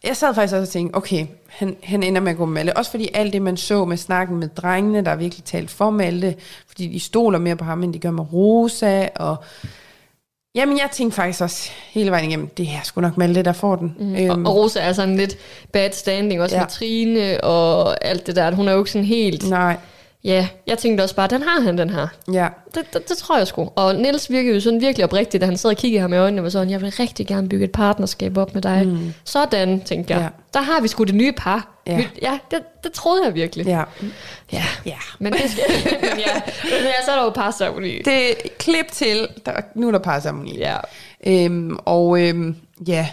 [0.04, 2.76] jeg sad faktisk også og tænkte, okay, han, han ender med at gå med Malte,
[2.76, 5.90] også fordi alt det, man så med snakken med drengene, der er virkelig talt for
[5.90, 6.34] Malte,
[6.66, 9.36] fordi de stoler mere på ham, end de gør med Rosa, og
[10.54, 13.76] Jamen, jeg tænkte faktisk også hele vejen igennem, det er sgu nok Malte, der får
[13.76, 13.96] den.
[13.98, 14.30] Mm.
[14.30, 15.36] Og, og Rosa er sådan lidt
[15.72, 16.62] bad standing, også ja.
[16.62, 18.54] med Trine og alt det der.
[18.54, 19.50] Hun er jo ikke sådan helt...
[19.50, 19.76] Nej,
[20.24, 22.08] Ja, jeg tænkte også bare, den har han, den her.
[22.32, 22.48] ja.
[22.74, 23.70] Det, det, det tror jeg sgu.
[23.76, 26.42] Og Niels virkede jo sådan virkelig oprigtigt, da han sad og kiggede ham i øjnene
[26.42, 28.86] og sådan, jeg vil rigtig gerne bygge et partnerskab op med dig.
[28.86, 29.14] Mm.
[29.24, 30.22] Sådan, tænkte jeg.
[30.22, 30.28] Ja.
[30.54, 31.68] Der har vi sgu det nye par.
[31.86, 31.96] Ja.
[31.96, 33.66] Vi, ja det, det troede jeg virkelig.
[33.66, 33.82] Ja.
[34.52, 34.64] ja.
[34.86, 34.96] ja.
[35.18, 35.64] Men det skal...
[36.00, 38.02] men ja, men ja, så er der jo parceremoni.
[38.02, 40.58] Det klip til, der, nu er der parceremoni.
[40.58, 40.76] Ja.
[41.26, 42.56] Øhm, og øhm,
[42.88, 43.08] ja,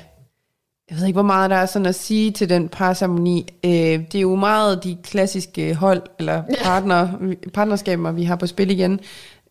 [0.89, 3.45] jeg ved ikke, hvor meget der er sådan at sige til den parceremoni.
[3.63, 7.09] Øh, det er jo meget de klassiske hold, eller partner,
[7.53, 8.99] partnerskaber, vi har på spil igen.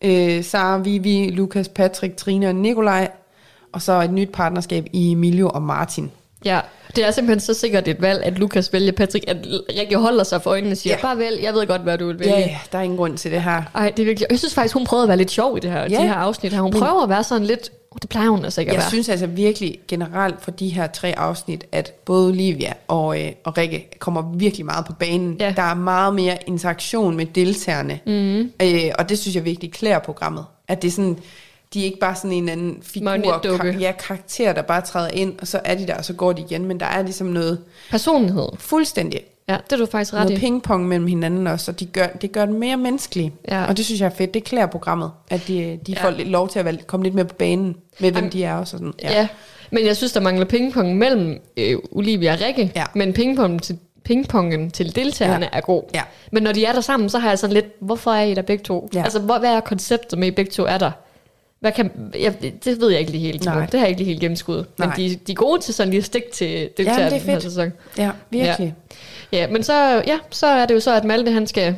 [0.03, 3.09] Øh, Sara, Vivi, Lukas, Patrick, Trine og Nikolaj.
[3.73, 6.11] Og så et nyt partnerskab i Emilio og Martin.
[6.45, 6.59] Ja,
[6.95, 9.37] det er simpelthen så sikkert et valg, at Lukas vælger Patrick, at
[9.79, 10.97] Rikke holder sig for øjnene og siger, Ja.
[10.97, 11.01] ja.
[11.01, 12.33] bare vælg, jeg ved godt, hvad du vil vælge.
[12.33, 13.63] Ja, ja, der er ingen grund til det her.
[13.75, 14.27] Ej, det er virkelig...
[14.29, 15.87] Jeg synes faktisk, hun prøvede at være lidt sjov i det her, Ja.
[15.87, 16.61] de her afsnit her.
[16.61, 17.71] Hun Men- prøver at være sådan lidt...
[17.91, 18.89] Oh, det plejer hun altså ikke at Jeg være.
[18.89, 23.57] synes altså virkelig generelt for de her tre afsnit, at både Olivia og, øh, og
[23.57, 25.37] Rikke kommer virkelig meget på banen.
[25.39, 25.53] Ja.
[25.55, 27.99] Der er meget mere interaktion med deltagerne.
[28.05, 28.51] Mm.
[28.61, 30.45] Øh, og det synes jeg virkelig klæder programmet.
[30.67, 31.17] At det er sådan,
[31.73, 33.09] de er ikke bare sådan en anden figur,
[33.43, 36.33] kar- ja, karakter, der bare træder ind, og så er de der, og så går
[36.33, 36.65] de igen.
[36.65, 37.59] Men der er ligesom noget
[37.89, 38.47] Personlighed.
[38.57, 40.39] fuldstændig Ja, det er du faktisk ret noget i.
[40.41, 43.33] pingpong mellem hinanden også, og de gør, det gør den mere menneskelig.
[43.47, 43.65] Ja.
[43.65, 44.33] Og det synes jeg er fedt.
[44.33, 46.03] Det klæder programmet, at de, de Ja.
[46.05, 47.65] får lidt lov til at være, komme lidt mere på banen
[47.99, 48.55] med, hvem Jamen, de er.
[48.55, 48.93] Og sådan.
[49.03, 49.11] Ja.
[49.11, 49.27] ja.
[49.71, 52.71] Men jeg synes, der mangler pingpong mellem øh, Olivia og Rikke.
[52.75, 52.83] Ja.
[52.95, 55.57] Men pingpong til, pingpongen til deltagerne Ja.
[55.57, 55.83] er god.
[55.93, 56.01] Ja.
[56.31, 58.41] Men når de er der sammen, så har jeg sådan lidt, hvorfor er I der
[58.41, 58.89] begge to?
[58.93, 59.03] Ja.
[59.03, 60.91] Altså, hvor, hvad er konceptet med, at I begge to er der?
[61.59, 62.33] Hvad kan, jeg,
[62.65, 63.45] det ved jeg ikke lige helt.
[63.45, 63.65] Nej.
[63.65, 64.65] Det har jeg ikke lige helt gennemskuddet.
[64.77, 67.27] Men de, de er gode til sådan lige at stikke til deltagerne det er den
[67.29, 67.43] her fedt.
[67.43, 67.71] sæson.
[67.97, 68.75] Ja, virkelig.
[69.31, 71.75] Ja, men så, ja, så er det jo så, at Malte han skal...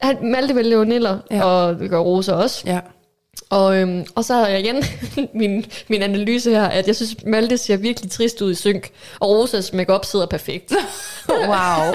[0.00, 1.36] Han, Malte vælger jo Niller, Ja.
[1.36, 1.44] ja.
[1.44, 2.62] og det gør Rosa også.
[2.66, 2.80] Ja.
[3.50, 4.84] Og, øhm, og så har jeg igen
[5.40, 9.28] min, min analyse her, at jeg synes, Malte ser virkelig trist ud i synk, og
[9.28, 10.72] Rosas makeup sidder perfekt.
[11.28, 11.92] Wow.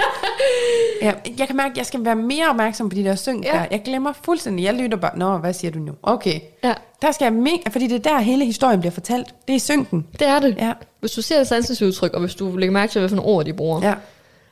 [1.02, 3.52] ja, jeg kan mærke, at jeg skal være mere opmærksom på de der synk ja.
[3.52, 3.66] Der.
[3.70, 4.64] Jeg glemmer fuldstændig.
[4.64, 5.92] Jeg lytter bare, nå, hvad siger du nu?
[6.02, 6.40] Okay.
[6.64, 9.34] Ja, Der skal jeg mega, fordi det er der, hele historien bliver fortalt.
[9.48, 10.06] Det er synken.
[10.18, 10.56] det er det.
[10.58, 10.72] Ja.
[11.00, 13.44] Hvis du ser et sansesudtryk, og hvis du lægger mærke til, hvad for nogle ord
[13.44, 13.80] de bruger.
[13.82, 13.94] Ja.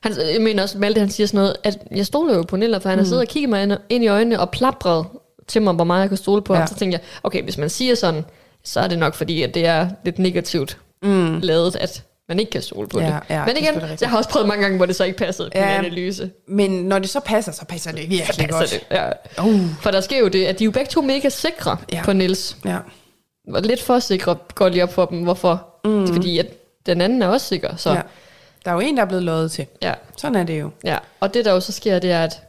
[0.01, 2.79] Han, jeg mener også, Malte han siger sådan noget, at jeg stoler jo på Niller,
[2.79, 5.07] for han har siddet og kigget mig ind, i øjnene og plapret
[5.47, 6.59] til mig, hvor meget jeg kan stole på Ja.
[6.59, 6.69] ham.
[6.69, 8.25] Så tænkte jeg, okay, hvis man siger sådan,
[8.65, 11.39] så er det nok fordi, at det er lidt negativt mm.
[11.43, 13.15] lavet, at man ikke kan stole på Ja, det.
[13.31, 14.01] ja, Men det igen, rigtigt.
[14.03, 15.67] jeg har også prøvet mange gange, hvor det så ikke passede på Ja.
[15.67, 16.31] min analyse.
[16.49, 18.71] Men når det så passer, så passer det virkelig Så godt.
[18.71, 19.11] det, ja.
[19.45, 19.61] Uh.
[19.83, 22.03] For der sker jo det, at de er jo begge to mega sikre Ja.
[22.05, 22.57] på Nils.
[22.65, 22.79] Ja.
[23.55, 25.23] Og lidt for sikre går lige op for dem.
[25.23, 25.67] Hvorfor?
[25.85, 26.01] Mm.
[26.01, 26.47] Det er fordi, at
[26.87, 27.77] den anden er også sikker.
[27.77, 28.01] Så ja.
[28.65, 29.67] Der er jo en, der er blevet lovet til.
[29.83, 29.95] ja.
[30.17, 30.71] Sådan er det jo.
[30.85, 30.97] ja.
[31.21, 32.41] Og det der jo så sker, det er, at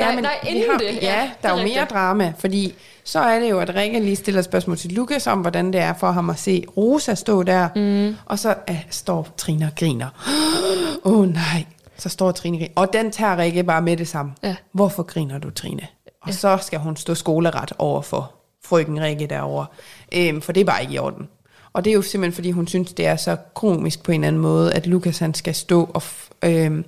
[0.00, 0.84] Nej, nej, vi inden har, det.
[1.02, 2.74] Ja, Ja, der er jo er mere drama, fordi
[3.04, 5.94] så er det jo, at Rikke lige stiller spørgsmål til Lukas om, hvordan det er
[5.94, 8.16] for ham at se Rosa stå der, mm.
[8.26, 10.08] og så uh, står Trine og griner.
[11.04, 11.64] Åh oh, nej,
[11.98, 12.72] så står Trine og griner.
[12.76, 14.32] Og den tager Rikke bare med det samme.
[14.42, 14.56] Ja.
[14.72, 15.86] Hvorfor griner du, Trine?
[16.22, 16.32] Og ja.
[16.32, 18.32] så skal hun stå skoleret over for
[18.64, 19.66] frøken Rikke derovre,
[20.14, 21.28] øhm, for det er bare ikke i orden.
[21.72, 24.28] Og det er jo simpelthen, fordi hun synes, det er så komisk på en eller
[24.28, 26.84] anden måde, at Lukas han skal stå og, f- øhm,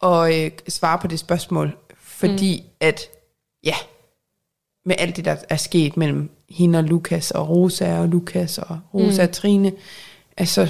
[0.00, 1.76] og øh, svare på det spørgsmål,
[2.28, 2.70] fordi mm.
[2.80, 3.00] at,
[3.64, 3.74] ja,
[4.86, 8.78] med alt det, der er sket mellem hende og Lukas, og Rosa og Lukas, og
[8.94, 9.28] Rosa mm.
[9.28, 9.72] og Trine,
[10.36, 10.68] altså,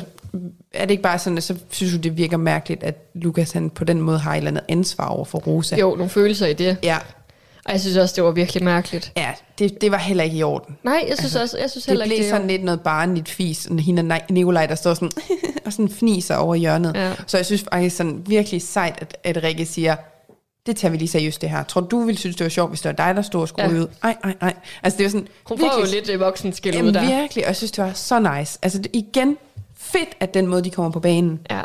[0.72, 3.70] er det ikke bare sådan, at så synes du, det virker mærkeligt, at Lukas han
[3.70, 5.76] på den måde har et eller andet ansvar over for Rosa?
[5.76, 6.76] jo, nogle følelser i det.
[6.82, 6.98] Ja,
[7.64, 9.12] Og jeg synes også, det var virkelig mærkeligt.
[9.16, 10.76] ja det, det var heller ikke i orden.
[10.82, 13.28] Nej, jeg synes, altså, også, jeg synes Det heller blev ikke, sådan lidt noget barnligt
[13.28, 15.10] fis, sådan hende og Ni- Nikolaj, der står sådan,
[15.66, 16.94] og sådan fniser over hjørnet.
[16.94, 17.12] Ja.
[17.26, 19.96] Så jeg synes faktisk sådan virkelig sejt, at, at Rikke siger,
[20.66, 21.62] det tager vi lige seriøst det her.
[21.64, 23.48] Tror du, du ville synes, det var sjovt, hvis det var dig, der stod og
[23.48, 23.80] skulle Ja.
[23.80, 23.86] ud?
[24.02, 24.54] Nej, nej, nej.
[24.82, 27.00] Altså det var sådan, Hun får jo lidt øh, voksenskæld ud Jamen, der.
[27.20, 28.58] virkelig, og jeg synes, det var så nice.
[28.62, 29.36] Altså det, igen,
[29.76, 31.40] fedt, at den måde, de kommer på banen.
[31.50, 31.60] Ja.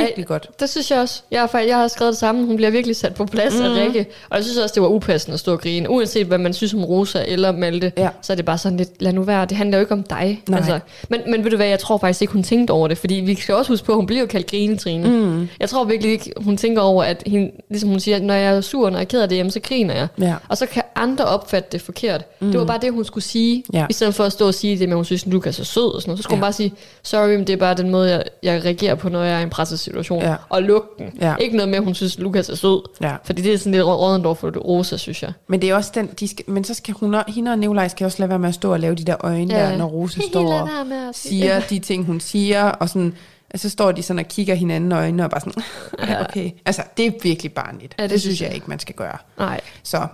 [0.00, 0.48] Virkelig godt.
[0.60, 1.22] Det synes jeg også.
[1.30, 2.46] Jeg har, jeg har skrevet det samme.
[2.46, 3.64] Hun bliver virkelig sat på plads mm.
[3.64, 4.06] af Rikke.
[4.30, 5.90] Og jeg synes også, det var upassende at stå og grine.
[5.90, 8.08] Uanset hvad man synes om Rosa eller Malte, Ja.
[8.22, 9.46] så er det bare sådan lidt, lad nu være.
[9.46, 10.42] Det handler jo ikke om dig.
[10.48, 10.58] Nej.
[10.58, 12.98] Altså, men, men ved du hvad, jeg tror faktisk ikke, hun tænkte over det.
[12.98, 15.08] Fordi vi skal også huske på, at hun bliver jo kaldt grinetrine.
[15.10, 15.48] Mm.
[15.60, 18.60] Jeg tror virkelig ikke, hun tænker over, at hende, ligesom hun siger, når jeg er
[18.60, 20.06] sur, når jeg er ked af det, jamen, så griner jeg.
[20.20, 20.34] Ja.
[20.48, 22.24] Og så kan andre opfatte det forkert.
[22.40, 22.50] Mm.
[22.50, 23.64] Det var bare det, hun skulle sige.
[23.72, 23.86] Ja.
[23.90, 25.94] I stedet for at stå og sige det, men hun synes, at Lukas er sød.
[25.94, 26.18] Og sådan noget.
[26.18, 26.38] Så skulle Ja.
[26.38, 26.72] hun bare sige,
[27.02, 29.42] sorry, men det er bare den måde, jeg, jeg reagerer på, når jeg er i
[29.42, 29.50] en
[29.90, 30.22] pressesituation.
[30.22, 30.36] Ja.
[30.48, 31.10] Og lukke den.
[31.20, 31.36] Ja.
[31.36, 32.82] Ikke noget med, at hun synes, at Lukas er sød.
[33.00, 33.16] Ja.
[33.24, 35.32] Fordi det er sådan lidt rådent over for Rosa, synes jeg.
[35.48, 38.04] Men det er også den, de skal, men så skal hun, hende og Nikolaj skal
[38.04, 39.60] også lade være med at stå og lave de der øjne Ja.
[39.70, 40.68] der, når Rosa står og
[41.14, 43.14] siger de ting, hun siger, og sådan,
[43.54, 45.62] og så står de sådan og kigger hinanden i øjnene og bare sådan,
[46.10, 46.20] ja.
[46.24, 46.50] okay.
[46.66, 47.94] Altså, det er virkelig barnligt.
[47.98, 48.54] Ja, det det, synes jeg jeg.
[48.54, 49.16] ikke, man skal gøre.
[49.38, 50.06] Nej, Så,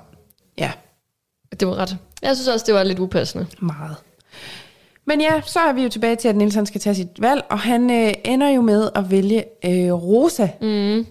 [0.59, 0.71] ja,
[1.61, 1.97] det var ret.
[2.23, 3.47] Jeg synes også, det var lidt upassende.
[3.61, 3.97] meget.
[5.09, 7.44] Men ja, så er vi jo tilbage til, at Niels han skal tage sit valg,
[7.50, 11.06] og han øh, ender jo med at vælge øh, Rosa mm.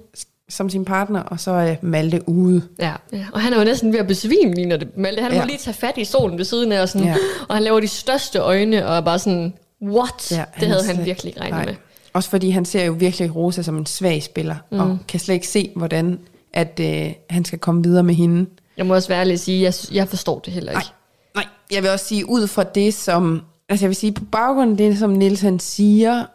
[0.49, 2.61] som sin partner, og så er Malte ude.
[2.79, 2.93] Ja.
[3.13, 3.25] ja.
[3.33, 5.21] Og han er jo næsten ved at besvime lige når det Malte.
[5.21, 5.39] Han Ja.
[5.39, 7.15] må lige tage fat i solen ved siden af, og, sådan, Ja.
[7.49, 10.31] og han laver de største øjne, og er bare sådan, what?
[10.31, 11.65] Ja, det havde han virkelig ikke regnet nej.
[11.65, 11.75] med.
[12.13, 14.79] Også fordi han ser jo virkelig Rosa som en svag spiller, mm.
[14.79, 16.19] og kan slet ikke se, hvordan
[16.53, 18.49] at, øh, han skal komme videre med hende.
[18.77, 20.91] Jeg må også være ærlig at sige, jeg, jeg forstår det heller ikke.
[21.35, 23.41] Nej, jeg vil også sige, ud fra det, som...
[23.69, 26.25] Altså jeg vil sige, på baggrund af det, som Niels han siger,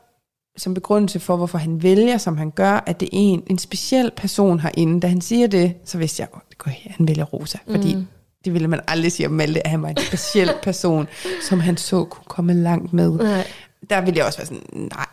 [0.57, 4.11] som begrundelse for, hvorfor han vælger, som han gør, at det er en, en speciel
[4.17, 5.01] person herinde.
[5.01, 6.29] Da han siger det, så vidste jeg,
[6.67, 7.59] at han vælger Rosa.
[7.71, 8.07] Fordi Mm.
[8.45, 11.07] det ville man aldrig sige om Malte, at han var en speciel person,
[11.49, 13.11] som han så kunne komme langt med.
[13.11, 13.47] Nej.
[13.91, 15.07] Der ville jeg også være sådan, nej,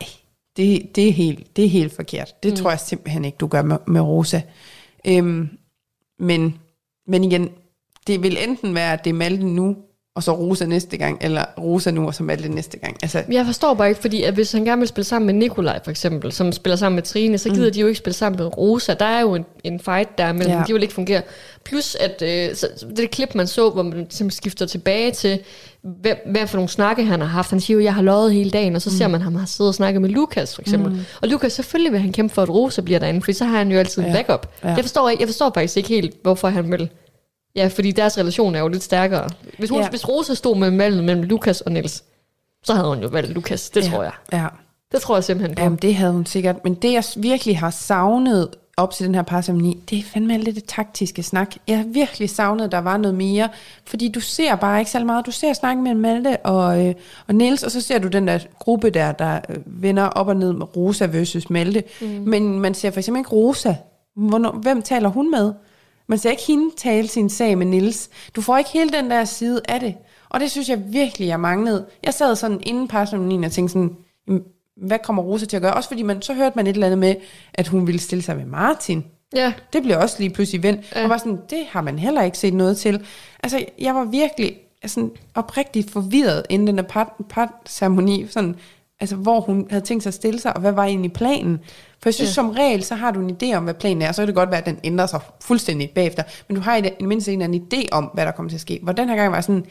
[0.56, 2.42] det, det, er, helt, det er helt forkert.
[2.42, 2.56] Det mm.
[2.56, 4.40] tror jeg simpelthen ikke, du gør med, med Rosa.
[5.06, 5.48] Øhm,
[6.18, 6.58] men,
[7.06, 7.48] men igen,
[8.06, 9.76] det vil enten være, at det er Malte nu,
[10.16, 12.96] og så Rosa næste gang, eller Rosa nu, og så Malte næste gang.
[13.02, 15.80] Altså, Jeg forstår bare ikke, fordi at hvis han gerne vil spille sammen med Nikolaj
[15.84, 17.72] for eksempel, som spiller sammen med Trine, så gider mm.
[17.72, 18.94] de jo ikke spille sammen med Rosa.
[18.94, 20.62] Der er jo en, en fight der mellem Ja.
[20.66, 21.22] de vil ikke fungere.
[21.64, 25.38] Plus at øh, så, det klip, man så, hvor man simpelthen skifter tilbage til,
[25.82, 27.50] hvem, hvad for nogle snakke han har haft.
[27.50, 28.96] Han siger jo, jeg har løjet hele dagen, og så mm.
[28.96, 30.92] ser man ham har siddet og snakket med Lukas for eksempel.
[30.92, 30.98] Mm.
[31.22, 33.70] Og Lukas, selvfølgelig vil han kæmpe for, at Rosa bliver derinde, fordi så har han
[33.72, 34.14] jo altid en Ja.
[34.14, 34.46] backup.
[34.64, 34.68] Ja.
[34.68, 36.88] Jeg, forstår ikke, jeg forstår faktisk ikke helt, hvorfor han vil
[37.56, 39.28] Ja, fordi deres relation er jo lidt stærkere.
[39.58, 39.88] Hvis, hun, Ja.
[39.88, 42.04] hvis Rosa stod med mellem, mellem Lukas og Niels,
[42.64, 43.70] så havde hun jo valgt Lukas.
[43.70, 44.12] Det ja, tror jeg.
[44.32, 44.46] Ja.
[44.92, 45.62] Det tror jeg simpelthen på.
[45.62, 46.64] Jamen, det havde hun sikkert.
[46.64, 50.46] Men det, jeg virkelig har savnet op til den her parceremoni, det er fandme alt
[50.46, 51.54] det, det taktiske snak.
[51.68, 53.48] Jeg har virkelig savnet, at der var noget mere.
[53.84, 55.26] Fordi du ser bare ikke så meget.
[55.26, 56.94] Du ser snakken mellem Malte og, øh,
[57.28, 60.36] og Niels, og så ser du den der gruppe der, der øh, vender op og
[60.36, 61.82] ned med Rosa versus Malte.
[62.00, 62.06] Mm.
[62.06, 63.74] Men man ser for eksempel ikke Rosa.
[64.16, 65.52] Hvornår, hvem taler hun med?
[66.10, 68.10] Man ser ikke hende tale sin sag med Nils.
[68.36, 69.94] Du får ikke hele den der side af det.
[70.28, 71.86] Og det synes jeg virkelig, jeg manglede.
[72.04, 73.96] Jeg sad sådan inden parceremonien og tænkte sådan,
[74.28, 74.42] "Jamen,
[74.76, 75.74] hvad kommer Rosa til at gøre?
[75.74, 77.14] Også fordi man, så hørte man et eller andet med,
[77.54, 79.04] at hun ville stille sig med Martin.
[79.36, 79.52] Ja.
[79.72, 80.80] Det blev også lige pludselig vendt.
[80.94, 81.02] Ja.
[81.02, 83.06] Og var sådan, det har man heller ikke set noget til.
[83.42, 84.56] Altså, jeg var virkelig
[84.86, 88.56] sådan oprigtigt forvirret inden den der par- parceremoni, sådan,
[89.00, 91.58] altså, hvor hun havde tænkt sig at stille sig, og hvad var egentlig planen?
[92.02, 92.34] For jeg synes, ja.
[92.34, 94.34] som regel, så har du en idé om, hvad planen er, og så kan det
[94.34, 97.42] godt være, at den ændrer sig fuldstændig bagefter, men du har i det mindste en
[97.42, 98.80] eller anden idé om, hvad der kommer til at ske.
[98.82, 99.64] Hvor den her gang var sådan,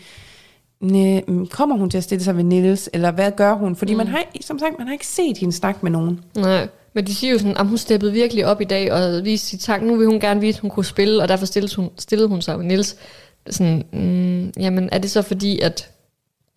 [0.81, 3.75] Næ, mm, kommer hun til at stille sig ved Niels, eller hvad gør hun?
[3.75, 3.97] Fordi mm.
[3.97, 6.19] man har, som sagt, man har ikke set hende snakke med nogen.
[6.35, 6.67] Nej.
[6.93, 9.59] Men de siger jo sådan, at hun steppede virkelig op i dag og viste sit
[9.59, 9.81] tak.
[9.81, 12.41] Nu vil hun gerne vise, at hun kunne spille, og derfor stillede hun, stillede hun
[12.41, 12.95] sig med Niels.
[13.49, 15.89] Sådan, mm, jamen er det så fordi, at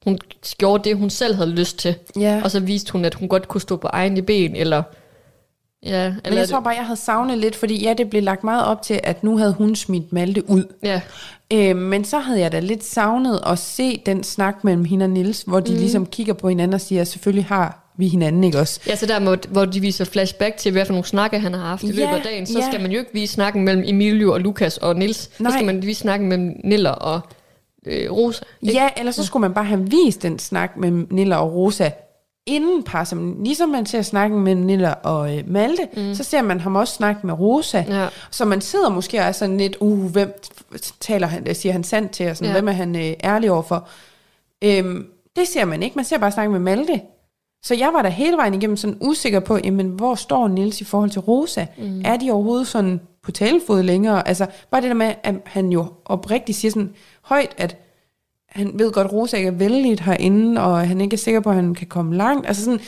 [0.04, 0.18] hun
[0.58, 2.40] gjorde det, hun selv havde lyst til, Ja.
[2.44, 4.82] og så viste hun, at hun godt kunne stå på egne ben, eller...
[5.86, 8.44] Ja, eller Men jeg tror bare, jeg havde savnet lidt, fordi ja, det blev lagt
[8.44, 10.64] meget op til, at nu havde hun smidt Malte ud.
[10.82, 11.00] Ja,
[11.52, 15.10] Øh, men så havde jeg da lidt savnet at se den snak mellem hende og
[15.10, 15.78] Nils, hvor de mm.
[15.78, 18.80] ligesom kigger på hinanden og siger, selvfølgelig har vi hinanden, ikke også?
[18.86, 21.60] Ja, så der, hvor, hvor de viser flashback til, hvad for nogle snakke han har
[21.60, 22.66] haft i Ja, løbet af dagen, så ja.
[22.70, 25.30] skal man jo ikke vise snakken mellem Emilio og Lukas og Nils.
[25.38, 25.50] Nej.
[25.50, 27.20] Så skal man vise snakken mellem Niller og
[27.86, 28.44] øh, Rosa.
[28.62, 28.74] ikke?
[28.74, 31.90] Ja, eller så skulle man bare have vist den snak med Nilla og Rosa
[32.46, 36.14] inden par, som, ligesom man ser snakken med Nilla og øh, Malte, mm.
[36.14, 37.84] så ser man ham også snakke med Rosa.
[37.88, 38.08] Ja.
[38.30, 40.40] Så man sidder måske og er sådan lidt, uh, hvem
[41.00, 42.52] taler han, siger han sandt til, og sådan, ja.
[42.52, 43.88] Hvem er han øh, ærlig overfor?
[44.64, 45.06] Øhm,
[45.36, 47.00] det ser man ikke, man ser bare snakke med Malte.
[47.64, 50.84] Så jeg var da hele vejen igennem sådan usikker på, jamen, hvor står Nils i
[50.84, 51.66] forhold til Rosa?
[51.78, 52.02] Mm.
[52.04, 54.28] Er de overhovedet sådan på talefod længere?
[54.28, 56.94] Altså, bare det der med, at han jo oprigtigt siger sådan
[57.32, 57.76] højt, at
[58.48, 61.48] han ved godt, at Rosa ikke er vældigt herinde, og han ikke er sikker på,
[61.50, 62.46] at han kan komme langt.
[62.48, 62.80] Altså sådan,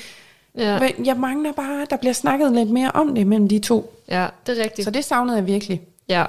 [0.58, 0.78] Ja.
[0.78, 3.94] men jeg mangler bare, der bliver snakket lidt mere om det mellem de to.
[4.08, 4.84] ja, det er rigtigt.
[4.84, 5.82] Så det savnede jeg virkelig.
[6.08, 6.24] Ja,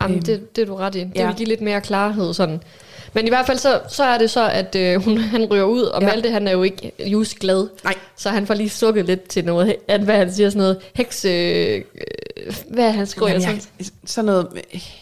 [0.00, 0.98] Jamen, Øhm, det, det er du ret i.
[1.00, 1.26] Det ja.
[1.26, 2.34] vil give lidt mere klarhed.
[2.34, 2.62] Sådan.
[3.12, 5.82] Men i hvert fald så, så er det så, at øh, hun, han ryger ud,
[5.82, 6.06] og ja.
[6.08, 7.68] Malte han er jo ikke just glad.
[7.84, 7.94] Nej.
[8.16, 11.28] Så han får lige sukket lidt til noget, at, hvad han siger, sådan noget hekse...
[11.28, 11.82] Øh,
[12.70, 13.28] hvad han skriver?
[13.32, 14.48] Jamen, jeg, sådan noget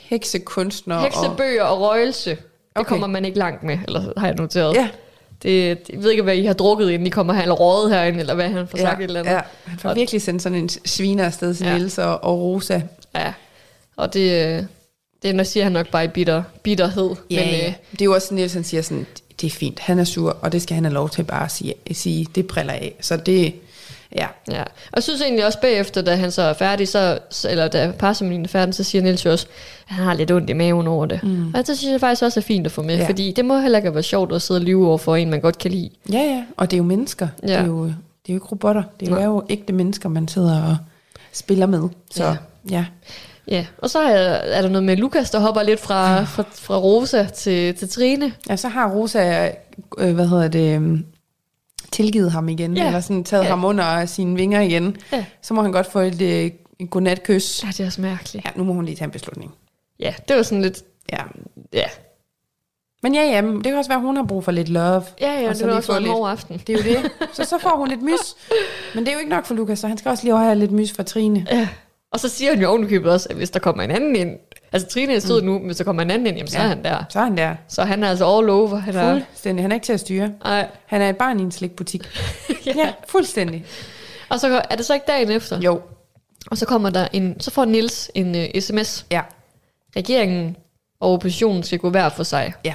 [0.09, 0.97] heksekunstner.
[0.97, 2.31] Og, Heksebøger og røgelse.
[2.31, 2.39] Det
[2.75, 2.89] Okay.
[2.89, 4.75] kommer man ikke langt med, eller har jeg noteret.
[4.75, 4.89] ja,
[5.43, 8.21] Det, jeg ved ikke, hvad I har drukket, inden I kommer her, eller rådet herinde,
[8.21, 9.33] eller hvad han får sagt et ja, eller andet.
[9.33, 11.73] ja, han får Og- virkelig sendt sådan en sviner afsted til ja.
[11.73, 11.79] Ja.
[11.79, 12.81] Niels og, og Rosa.
[13.15, 13.33] Ja.
[13.97, 14.63] Og det, øh,
[15.23, 17.11] det er, siger han nok bare i bitter, bitterhed.
[17.31, 17.67] Ja, Men, ja.
[17.67, 19.07] øh, Det er jo også, Niels han siger sådan,
[19.41, 21.51] det er fint, han er sur, og det skal han have lov til bare at
[21.53, 22.95] sige, sige det briller af.
[23.01, 23.55] Så det,
[24.15, 27.69] ja, Ja, og jeg synes egentlig også bagefter, da han så er færdig, så, eller
[27.69, 29.47] da parceremonien er færdig, så siger Niels jo også,
[29.89, 31.21] at han har lidt ondt i maven over det.
[31.23, 31.55] Mm.
[31.55, 33.01] Og det synes jeg faktisk også er fint at få med, Ja.
[33.03, 33.09] ja.
[33.09, 35.41] fordi det må heller ikke være sjovt at sidde og lyve over for en, man
[35.41, 35.91] godt kan lide.
[36.13, 37.29] ja, ja, og det er jo mennesker.
[37.43, 37.47] Ja.
[37.47, 37.67] Det, er Ja.
[37.67, 37.93] jo, det
[38.29, 39.25] er jo ikke robotter, det er Nej.
[39.25, 40.77] jo ægte mennesker, man sidder og
[41.33, 41.89] spiller med.
[42.11, 42.31] Så ja,
[42.71, 42.77] Ja.
[42.77, 42.85] ja.
[43.49, 46.79] Ja, og så er, er der noget med Lukas, der hopper lidt fra, fra, fra
[46.79, 48.33] Rosa til, til Trine.
[48.49, 49.51] ja så har Rosa,
[49.99, 51.05] øh, hvad hedder det, øhm,
[51.95, 52.87] tilgivet ham igen, Ja.
[52.87, 53.49] eller sådan taget Ja.
[53.49, 55.25] ham under sine vinger igen, Ja.
[55.43, 57.63] så må han godt få et, øh, et godnatkys.
[57.65, 58.45] Ja, det er også mærkeligt.
[58.47, 59.53] Ja, nu må hun lige tage en beslutning.
[60.01, 60.83] Ja, det var sådan lidt...
[61.13, 61.23] Ja.
[61.73, 61.87] Ja,
[63.03, 65.03] Men ja, ja, det kan også være, at hun har brug for lidt love.
[65.21, 66.63] ja, ja Og så det var også en lidt- hård aften.
[66.67, 67.11] Det er jo det.
[67.33, 68.37] Så så får hun lidt mys.
[68.95, 70.73] Men det er jo ikke nok for Lukas, så han skal også lige have lidt
[70.73, 71.47] mys fra Trine.
[71.51, 71.69] Ja.
[72.13, 74.31] Og så siger hun jo ovenikøbet også, at hvis der kommer en anden ind...
[74.75, 75.47] Altså, Trine er stod mm.
[75.47, 76.65] nu, men der kommer en anden ind, jamen, så ja.
[76.65, 77.05] Er han der.
[77.09, 77.55] Så er han der.
[77.69, 78.77] Så han er altså all over.
[78.77, 79.65] Han er, Fuldstændig.
[79.65, 80.33] Han er ikke til at styre.
[80.45, 80.69] Ej.
[80.87, 82.03] Han er et barn i en slikbutik.
[82.67, 82.73] ja.
[82.77, 83.65] ja, fuldstændig.
[84.29, 85.61] Og så er det så ikke dagen efter.
[85.61, 85.81] Jo.
[86.51, 87.41] Og så kommer der en...
[87.41, 89.07] Så får Nils en uh, sms.
[89.11, 89.21] Ja.
[89.97, 90.57] Regeringen
[91.01, 92.53] og oppositionen skal gå hver for sig.
[92.65, 92.75] Ja.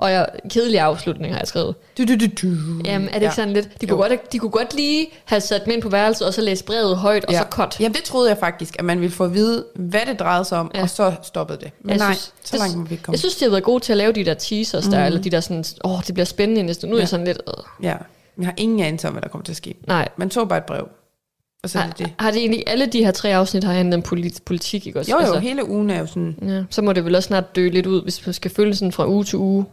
[0.00, 1.74] Og jeg, kedelig afslutning har jeg skrevet.
[1.98, 2.56] Du, du, du, du.
[2.84, 3.80] Jamen, er det ikke sådan lidt...
[3.80, 4.08] De kunne, Jo.
[4.08, 6.96] godt, de kunne godt lige have sat dem ind på værelset, og så læse brevet
[6.96, 7.38] højt, og ja.
[7.38, 7.76] så cut.
[7.80, 10.58] Jamen, det troede jeg faktisk, at man ville få at vide, hvad det drejede sig
[10.58, 10.78] om, Ja.
[10.78, 10.82] ja.
[10.82, 11.70] og så stoppede det.
[11.80, 13.14] Men Jeg nej, synes- så langt må vi ikke komme.
[13.14, 15.30] Jeg synes, de har været gode til at lave de der teasers der, eller de
[15.30, 16.86] der sådan, åh, det bliver spændende næste.
[16.86, 17.00] Nu er Ja.
[17.00, 17.96] jeg sådan lidt, øh, Ja,
[18.38, 19.74] jeg har ingen anelse om, hvad der kommer til at ske.
[19.86, 20.08] nej.
[20.16, 20.88] Man så bare et brev,
[21.62, 22.12] og så er Har, det det.
[22.18, 25.10] har det egentlig, alle de her tre afsnit har handlet om polit, politik, ikke også?
[25.10, 27.56] Jo, jo, Altså, hele ugen er jo sådan, ja, så må det vel også snart
[27.56, 29.64] dø lidt ud, hvis man skal følge sådan fra uge til uge.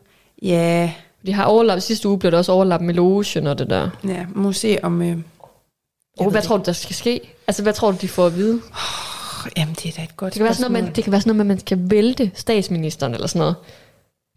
[0.41, 0.93] Ja,
[1.25, 3.89] De har overlappet, sidste uge blev der også overlappet med logen og det der.
[4.07, 5.01] ja, må se om...
[5.01, 7.19] Øh, ved hvad det tror du, der skal ske?
[7.47, 8.53] Altså, hvad tror du, de får at vide?
[8.53, 11.11] oh, jamen, det er da et godt Det kan, være sådan noget, man, det kan
[11.11, 13.55] være sådan noget, med, at man skal vælte statsministeren eller sådan noget.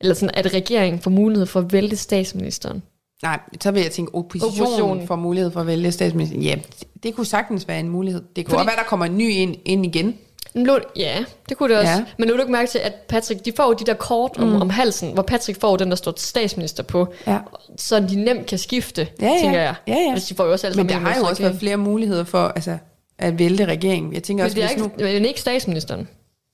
[0.00, 2.82] Eller sådan, at regeringen får mulighed for at vælte statsministeren.
[3.22, 5.06] Nej, så vil jeg tænke, oppositionen, Oppositionen.
[5.06, 6.38] får mulighed for at vælge statsminister.
[6.40, 8.22] Ja, det, det kunne sagtens være en mulighed.
[8.36, 10.18] Det kunne Fordi- også være, der kommer en ny ind, ind igen.
[10.56, 11.92] Lå- Ja, det kunne det også.
[11.92, 12.04] Ja.
[12.18, 14.62] Men nu du ikke mærke til, at Patrick, de får de der kort om, mm.
[14.62, 17.38] om halsen, hvor Patrick får den, der står statsminister på, Ja.
[17.76, 19.40] så de nemt kan skifte, Ja, ja.
[19.40, 19.74] tænker jeg.
[19.88, 20.12] Ja, ja.
[20.12, 22.78] Hvis de får jo også Men der har jo også været flere muligheder for altså,
[23.18, 24.14] at vælte regeringen.
[24.14, 24.90] Jeg tænker Men også, det er ikke, nu...
[24.98, 26.08] men ikke statsministeren.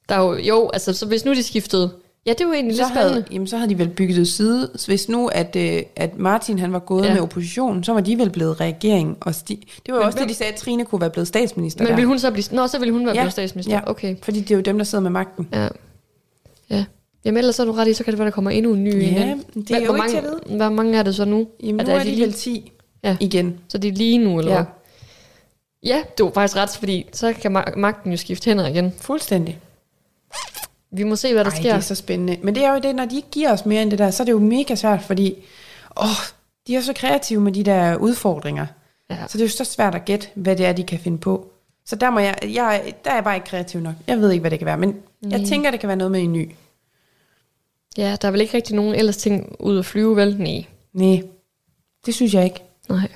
[0.08, 1.90] Der er jo, jo, altså, så hvis nu de skiftede...
[2.26, 3.12] Ja, det er jo egentlig Så lidt spændende.
[3.14, 4.70] havde, jamen, så havde de vel bygget det side.
[4.86, 7.12] Hvis nu, at, øh, at Martin han var gået Ja.
[7.14, 9.16] med oppositionen, så var de vel blevet regering.
[9.20, 11.28] Og sti- det var jo også hvem- det, de sagde, at Trine kunne være blevet
[11.28, 11.96] statsminister Men der.
[11.96, 12.44] vil hun så blive...
[12.52, 13.72] Nå, så vil hun være Ja, blevet statsminister.
[13.74, 13.90] ja.
[13.90, 14.16] Okay.
[14.22, 15.48] Fordi det er jo dem, der sidder med magten.
[15.52, 15.68] Ja.
[16.70, 16.84] Ja.
[17.24, 18.94] Jamen ellers er du ret i, så kan det være, der kommer endnu en ny
[19.02, 19.44] Ja, ind.
[19.66, 21.46] det er jo hvor ikke mange, til at Hvor mange er det så nu?
[21.62, 22.72] Jamen, Er nu der er de lige- vel 10
[23.04, 23.16] Ja.
[23.20, 23.58] igen.
[23.68, 24.56] Så det er lige nu, eller Ja.
[24.58, 24.66] hvad?
[25.82, 28.92] Ja, det var faktisk ret, fordi så kan ma- magten jo skifte hænder igen.
[29.00, 29.58] Fuldstændig.
[30.96, 31.70] Vi må se, hvad der Ej, sker.
[31.70, 32.38] det er så spændende.
[32.42, 34.22] Men det er jo det, når de ikke giver os mere end det der, så
[34.22, 35.34] er det jo mega svært, fordi
[35.96, 36.06] åh,
[36.66, 38.66] de er så kreative med de der udfordringer.
[39.10, 39.16] Ja.
[39.28, 41.50] Så det er jo så svært at gætte, hvad det er, de kan finde på.
[41.84, 43.94] Så der, må jeg, jeg, der er jeg bare ikke kreativ nok.
[44.06, 44.96] Jeg ved ikke, hvad det kan være, men
[45.30, 46.50] jeg tænker, det kan være noget med en ny.
[47.96, 50.36] Ja, der er vel ikke rigtig nogen ellers ting ud at flyve, vel?
[50.38, 50.64] Nej.
[50.92, 51.22] Nej,
[52.06, 52.62] det synes jeg ikke.
[52.88, 53.08] Nej.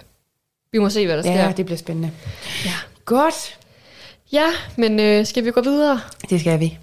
[0.73, 1.33] Vi må se, hvad der sker.
[1.33, 2.11] Ja, det bliver spændende.
[2.65, 2.75] Ja.
[3.05, 3.59] Godt.
[4.33, 6.01] Ja, men øh, skal vi gå videre?
[6.31, 6.79] Det skal vi.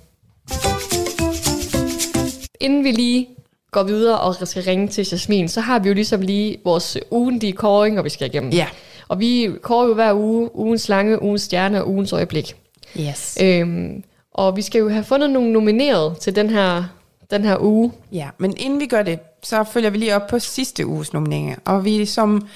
[2.60, 3.28] Inden vi lige
[3.72, 7.54] går videre og skal ringe til Jasmin, så har vi jo ligesom lige vores ugentlige
[7.54, 8.52] kåring, og vi skal igennem.
[8.52, 8.68] Ja.
[9.08, 12.56] Og vi kårer jo hver uge ugens lange, ugens stjerne og ugens øjeblik.
[13.00, 13.38] Yes.
[13.42, 14.04] Øhm,
[14.34, 16.84] og vi skal jo have fundet nogle nomineret til den her,
[17.32, 17.92] den her uge.
[18.12, 21.56] Ja, men inden vi gør det, så følger vi lige op på sidste uges nomineringer.
[21.66, 22.48] Og vi som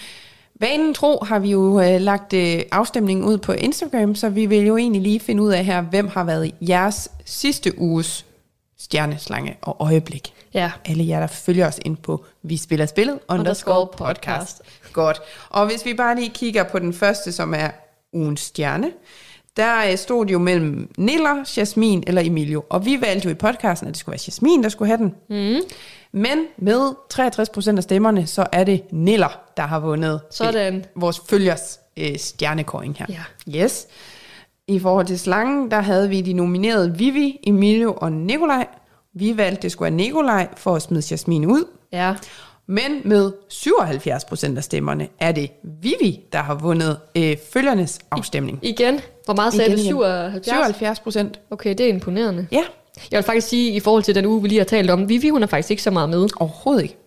[0.59, 4.65] vanen tro har vi jo øh, lagt øh, afstemningen ud på Instagram, så vi vil
[4.65, 8.25] jo egentlig lige finde ud af her, hvem har været jeres sidste uges
[8.83, 10.33] stjerneslange og øjeblik.
[10.53, 10.71] Ja.
[10.85, 14.61] Alle jer, der følger os ind på Vi Spiller Spillet underscore podcast.
[14.93, 15.21] Godt.
[15.49, 17.69] Og hvis vi bare lige kigger på den første, som er
[18.13, 18.91] ugens stjerne,
[19.57, 22.63] der øh, stod det jo mellem Niller, Jasmin eller Emilio.
[22.69, 25.15] Og vi valgte jo i podcasten, at det skulle være Jasmin, der skulle have den.
[25.29, 25.61] Mm.
[26.11, 26.93] Men med
[27.73, 30.75] 63% af stemmerne, så er det Niller, der har vundet Sådan.
[30.75, 33.05] øh, vores følgers øh, stjernekåring her.
[33.09, 33.63] Ja.
[33.63, 33.87] Yes.
[34.71, 38.67] I forhold til slangen, der havde vi de nominerede Vivi, Emilio og Nikolaj.
[39.15, 41.63] Vi valgte, at det skulle være Nikolaj for at smide Jasmin ud.
[41.93, 42.15] Ja.
[42.67, 45.49] Men med 77% af stemmerne er det
[45.81, 48.59] Vivi, der har vundet øh, følgernes afstemning.
[48.61, 48.99] Igen.
[49.25, 49.85] Hvor meget sagde Igen, igen.
[49.85, 50.45] 77?
[50.45, 51.39] 77 procent.
[51.51, 52.47] Okay, det er imponerende.
[52.51, 52.63] Ja,
[53.11, 55.29] Jeg vil faktisk sige, i forhold til den uge, vi lige har talt om, Vivi,
[55.29, 56.27] hun er faktisk ikke så meget med.
[56.39, 56.97] overhovedet ikke.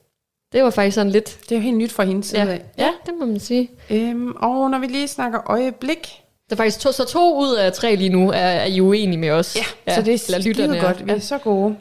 [0.53, 1.39] Det var faktisk sådan lidt...
[1.43, 2.63] Det er jo helt nyt fra hendes side Ja, af.
[2.79, 3.71] ja det må man sige.
[3.91, 6.13] Øhm, og når vi lige snakker øjeblik,
[6.55, 9.19] Der er faktisk to, så to ud af tre lige nu er, er I uenige
[9.19, 9.57] med os.
[9.87, 11.07] ja, så det er skide godt.
[11.07, 11.77] Vi er så gode.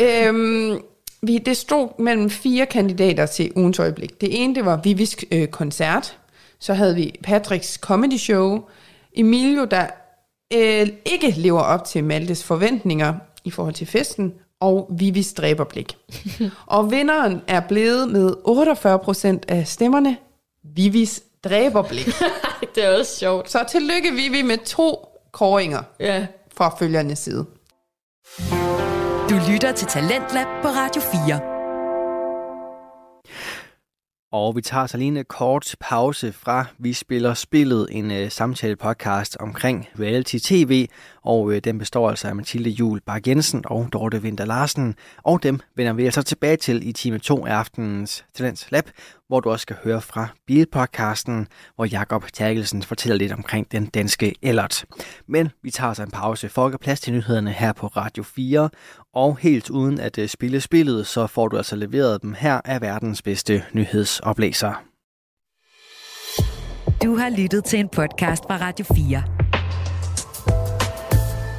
[0.00, 0.78] øhm,
[1.22, 4.20] vi, det stod mellem fire kandidater til ugens øjeblik.
[4.20, 6.18] Det ene, det var Vivis øh, koncert.
[6.58, 8.60] Så havde vi Patricks comedy show.
[9.12, 9.86] Emilio, der
[10.54, 13.14] øh, ikke lever op til Maltes forventninger
[13.44, 14.32] i forhold til festen.
[14.60, 15.96] Og Vivis dræberblik.
[16.66, 18.34] og vinderen er blevet med
[19.48, 20.16] 48% af stemmerne.
[20.76, 22.06] Vivis dræberblik.
[22.74, 23.50] Det er også sjovt.
[23.50, 26.26] Så tillykke Vivi med to kåringer Ja.
[26.56, 27.46] fra følgernes side.
[29.30, 31.40] Du lytter til Talentlab på Radio 4.
[34.32, 38.76] Og vi tager så lige en kort pause fra Vi spiller spillet, en uh, samtale
[38.76, 40.88] podcast omkring reality tv,
[41.24, 45.42] og øh, den består altså af Mathilde Jul Bak Jensen og Dorte Vinter Larsen, og
[45.42, 48.90] dem vender vi altså tilbage til i time 2 af aftenens Talents Lab,
[49.28, 54.34] hvor du også skal høre fra Bilpodcasten, hvor Jakob Terkelsen fortæller lidt omkring den danske
[54.42, 54.84] Ellert.
[55.28, 58.22] Men vi tager så en pause for at give plads til nyhederne her på Radio
[58.22, 58.70] 4,
[59.14, 62.80] og helt uden at øh, spille spillet, så får du altså leveret dem her af
[62.80, 64.82] verdens bedste nyhedsoplæser.
[67.04, 69.43] Du har lyttet til en podcast fra Radio 4.